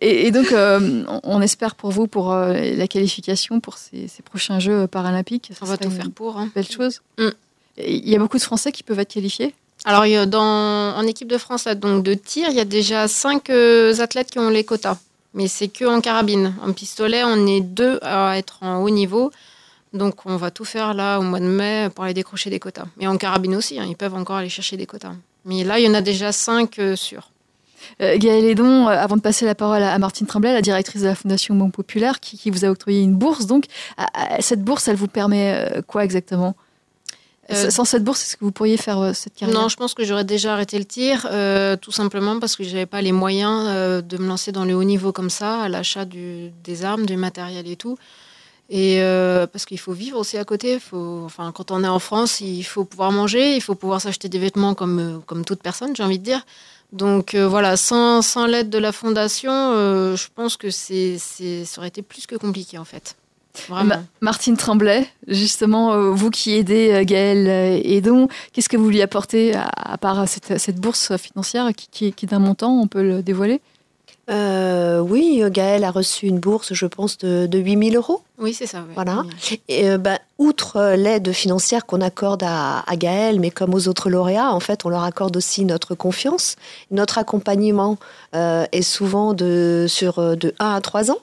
[0.00, 4.58] et, et, donc, euh, on espère pour vous, pour euh, la qualification pour ces, prochains
[4.58, 5.52] Jeux paralympiques.
[5.60, 6.36] on va tout faire pour.
[6.36, 6.50] Hein.
[6.54, 7.00] Belle chose.
[7.18, 7.28] Mm.
[7.78, 9.54] Il y a beaucoup de Français qui peuvent être qualifiés
[9.84, 13.50] Alors, dans, en équipe de France là, donc de tir, il y a déjà 5
[13.50, 14.98] euh, athlètes qui ont les quotas.
[15.34, 16.54] Mais c'est que en carabine.
[16.62, 19.30] En pistolet, on est deux à être en haut niveau.
[19.92, 22.86] Donc on va tout faire là au mois de mai pour aller décrocher des quotas.
[23.00, 25.14] Et en carabine aussi, hein, ils peuvent encore aller chercher des quotas.
[25.44, 27.30] Mais là, il y en a déjà cinq euh, sûrs.
[28.00, 31.08] Euh, Gaëlle Edon, euh, avant de passer la parole à, Martine Tremblay, la directrice de
[31.08, 33.46] la Fondation Bon Populaire, qui, vous a octroyé une bourse.
[33.46, 33.64] Donc,
[34.40, 36.54] cette bourse, elle vous permet quoi exactement?
[37.54, 39.58] Sans cette bourse, est-ce que vous pourriez faire cette carrière?
[39.58, 41.28] Non, je pense que j'aurais déjà arrêté le tir,
[41.80, 44.84] tout simplement parce que je n'avais pas les moyens de me lancer dans le haut
[44.84, 47.98] niveau comme ça, à l'achat des armes, du matériel et tout.
[48.74, 50.78] Et euh, parce qu'il faut vivre aussi à côté.
[50.78, 54.30] Faut, enfin, quand on est en France, il faut pouvoir manger, il faut pouvoir s'acheter
[54.30, 56.46] des vêtements comme, euh, comme toute personne, j'ai envie de dire.
[56.90, 59.50] Donc euh, voilà, sans, sans l'aide de la fondation,
[60.16, 63.16] je pense que c'est, ça aurait été plus que compliqué en fait.
[63.68, 64.02] Vraiment.
[64.20, 67.46] Martine Tremblay, justement, vous qui aidez Gaël
[67.84, 72.26] Edon, qu'est-ce que vous lui apportez à, part cette, cette, bourse financière qui, qui, qui
[72.26, 73.60] est d'un montant, on peut le dévoiler?
[74.30, 78.22] Euh, oui, Gaël a reçu une bourse, je pense, de, de 8000 euros.
[78.38, 78.84] Oui, c'est ça.
[78.94, 79.24] Voilà.
[79.68, 84.52] Et euh, bah, outre l'aide financière qu'on accorde à, Gaël, mais comme aux autres lauréats,
[84.52, 86.56] en fait, on leur accorde aussi notre confiance.
[86.90, 87.98] Notre accompagnement
[88.34, 91.18] euh, est souvent de, sur de 1 à 3 ans.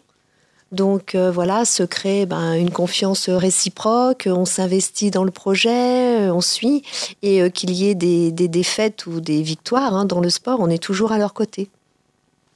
[0.71, 6.83] Donc voilà, se crée ben, une confiance réciproque, on s'investit dans le projet, on suit,
[7.23, 10.81] et qu'il y ait des, défaites ou des victoires hein, dans le sport, on est
[10.81, 11.69] toujours à leur côté.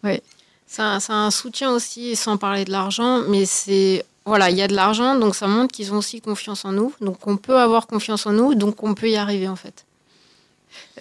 [0.04, 0.22] Oui.
[0.68, 4.74] C'est un, soutien aussi, sans parler de l'argent, mais c'est voilà, il y a de
[4.74, 6.94] l'argent, donc ça montre qu'ils ont aussi confiance en nous.
[7.02, 9.86] Donc on peut avoir confiance en nous, donc on peut y arriver en fait.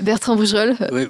[0.03, 1.07] Bertrand Boujol Oui,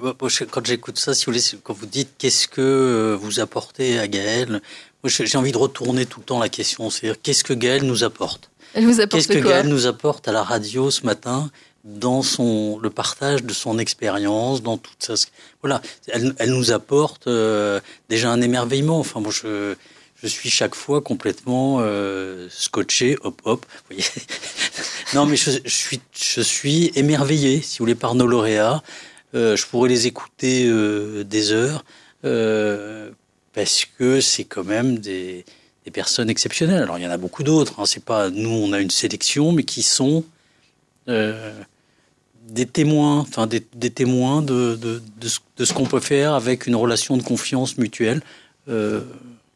[0.50, 4.06] quand j'écoute ça, si vous voulez, quand vous dites qu'est-ce que euh, vous apportez à
[4.06, 4.60] Gaël,
[5.08, 8.50] j'ai envie de retourner tout le temps la question, c'est-à-dire qu'est-ce que Gaël nous apporte?
[8.74, 11.50] Elle nous apporte Qu'est-ce que Gaël nous apporte à la radio ce matin
[11.84, 15.14] dans son, le partage de son expérience, dans toute ça.
[15.62, 19.00] Voilà, elle, elle nous apporte euh, déjà un émerveillement.
[19.00, 19.74] Enfin, moi, je,
[20.22, 23.66] je suis chaque fois complètement euh, scotché, hop, hop.
[23.66, 24.08] Vous voyez
[25.14, 28.82] non, mais je, je, suis, je suis émerveillé, si vous voulez, par nos lauréats.
[29.34, 31.84] Euh, je pourrais les écouter euh, des heures
[32.24, 33.10] euh,
[33.52, 35.44] parce que c'est quand même des,
[35.92, 36.82] personnes exceptionnelles.
[36.82, 37.80] Alors, il y en a beaucoup d'autres.
[37.80, 37.86] Hein.
[37.86, 40.24] C'est pas nous, on a une sélection, mais qui sont
[41.08, 41.52] euh,
[42.48, 47.22] des témoins, enfin des, témoins de, de, ce, qu'on peut faire avec une relation de
[47.22, 48.22] confiance mutuelle.
[48.68, 49.02] Euh,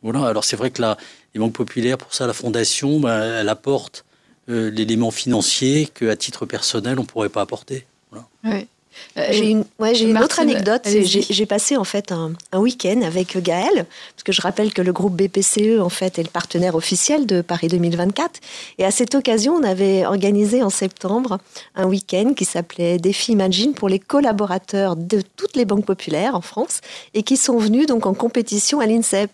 [0.02, 0.26] voilà.
[0.26, 0.96] Alors c'est vrai que la,
[1.34, 4.04] les banques populaires, pour ça, la fondation, bah, elle apporte
[4.48, 7.86] euh, l'élément financier qu'à titre personnel, on ne pourrait pas apporter.
[8.14, 8.62] Euh,
[9.16, 10.82] j'ai une, ouais, une autre anecdote.
[10.86, 14.92] J'ai passé en fait un, un week-end avec Gaël, parce que je rappelle que le
[14.92, 18.40] groupe BPCE en fait est le partenaire officiel de Paris 2024.
[18.78, 21.38] Et à cette occasion, on avait organisé en septembre
[21.74, 26.40] un week-end qui s'appelait Défi Imagine pour les collaborateurs de toutes les banques populaires en
[26.40, 26.80] France
[27.14, 29.30] et qui sont venus donc en compétition à l'INSEP.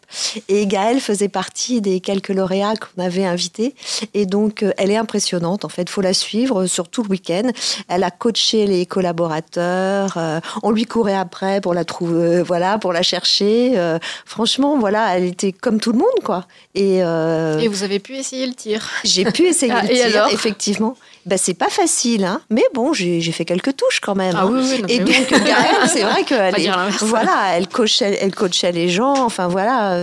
[0.48, 3.74] Et Gaël faisait partie des quelques lauréats qu'on avait invités.
[4.14, 5.64] Et donc, euh, elle est impressionnante.
[5.64, 7.50] En fait, faut la suivre sur tout le week-end.
[7.88, 12.78] Elle a coaché les collaborateurs euh, on lui courait après pour la trouver, euh, voilà,
[12.78, 13.72] pour la chercher.
[13.76, 16.46] Euh, franchement, voilà, elle était comme tout le monde, quoi.
[16.74, 20.96] Et, et vous avez pu essayer le tir J'ai pu essayer ah, le tir, effectivement.
[21.26, 24.34] Ben, c'est pas facile, hein, mais bon, j'ai fait quelques touches quand même.
[24.36, 24.50] Ah, hein.
[24.50, 25.14] oui, oui, et donc,
[25.86, 26.54] c'est vrai qu'elle
[27.00, 29.96] voilà, elle coachait, elle coachait les gens, enfin voilà.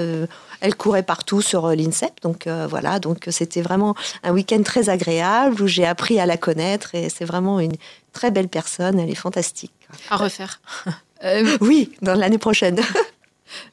[0.61, 5.67] elle courait partout sur l'INSEP, donc voilà, donc c'était vraiment un week-end très agréable où
[5.67, 7.73] j'ai appris à la connaître et c'est vraiment une,
[8.13, 9.73] très belle personne, elle est fantastique.
[10.09, 10.61] À refaire.
[11.25, 12.79] Euh, oui, dans l'année prochaine.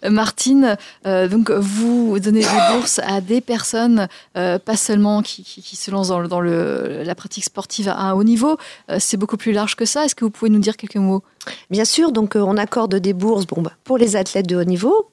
[0.02, 6.40] Martine, donc vous donnez des bourses à des personnes, pas seulement qui, se lancent dans,
[6.40, 8.56] la pratique sportive à un haut niveau,
[8.98, 10.04] c'est beaucoup plus large que ça.
[10.04, 11.22] Est-ce que vous pouvez nous dire quelques mots?
[11.70, 15.08] Bien sûr, donc on accorde des bourses bon, bah, pour les athlètes de haut niveau,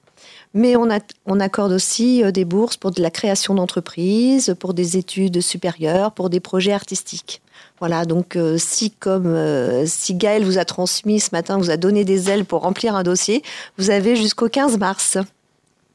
[0.53, 0.87] mais on,
[1.25, 6.29] on, accorde aussi des bourses pour de la création d'entreprises, pour des études supérieures, pour
[6.29, 7.41] des projets artistiques.
[7.79, 11.77] Voilà, donc euh, si comme euh, si Gaël vous a transmis ce matin, vous a
[11.77, 13.43] donné des ailes pour remplir un dossier,
[13.77, 15.17] vous avez jusqu'au 15 mars.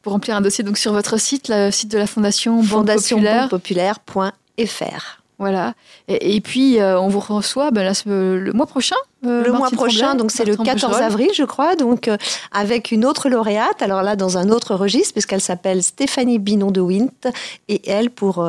[0.03, 5.23] Pour remplir un dossier donc sur votre site, le site de la Fondation Fondation Populaire.fr.
[5.39, 5.75] Voilà.
[6.09, 8.97] Et, puis, euh, on vous reçoit ben, le mois prochain.
[9.25, 12.17] Euh, le mois prochain, donc c'est le 14 avril, je crois, donc euh,
[12.51, 16.81] avec une autre lauréate, alors là dans un autre registre, puisqu'elle s'appelle Stéphanie Binon de
[16.81, 17.33] Wint,
[17.69, 18.49] et elle, pour,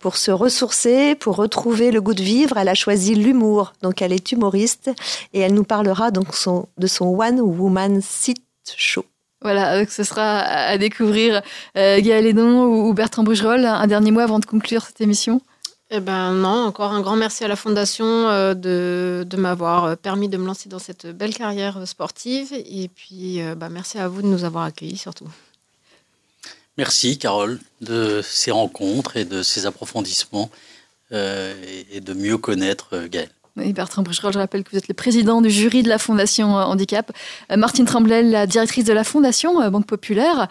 [0.00, 3.72] pour se ressourcer, pour retrouver le goût de vivre, elle a choisi l'humour.
[3.82, 4.90] Donc elle est humoriste,
[5.32, 8.42] et elle nous parlera donc son, de son One Woman Sit
[8.76, 9.04] Show.
[9.40, 11.42] Voilà, ce sera à découvrir
[11.74, 13.66] Gaël Edon ou Bertrand Brugerolles.
[13.66, 15.40] Un dernier mot avant de conclure cette émission
[15.94, 20.30] eh ben non, encore un grand merci à la Fondation euh, de, m'avoir euh, permis
[20.30, 22.50] de me lancer dans cette belle carrière euh, sportive.
[22.54, 25.28] Et puis, bah, merci à vous de nous avoir accueillis surtout.
[26.78, 30.50] Merci Carole de ces rencontres et de ces approfondissements
[31.10, 33.28] et de mieux connaître Gaël.
[33.56, 36.62] Bertrand Brucherol, je rappelle que vous êtes le président du jury de la Fondation euh,
[36.62, 37.12] Handicap.
[37.50, 40.48] Euh, Martine Tremblay, la directrice de la Fondation euh, Banque Populaire.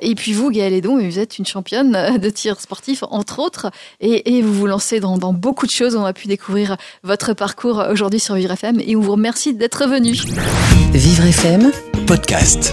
[0.00, 3.70] Et puis vous, Gaëlle Edon, vous êtes une championne de tir sportif, entre autres.
[4.00, 5.96] Et, vous vous lancez dans, dans, beaucoup de choses.
[5.96, 8.80] On a pu découvrir votre parcours aujourd'hui sur Vivre FM.
[8.80, 10.12] Et on vous remercie d'être venu.
[10.92, 11.70] Vivre FM,
[12.06, 12.72] podcast.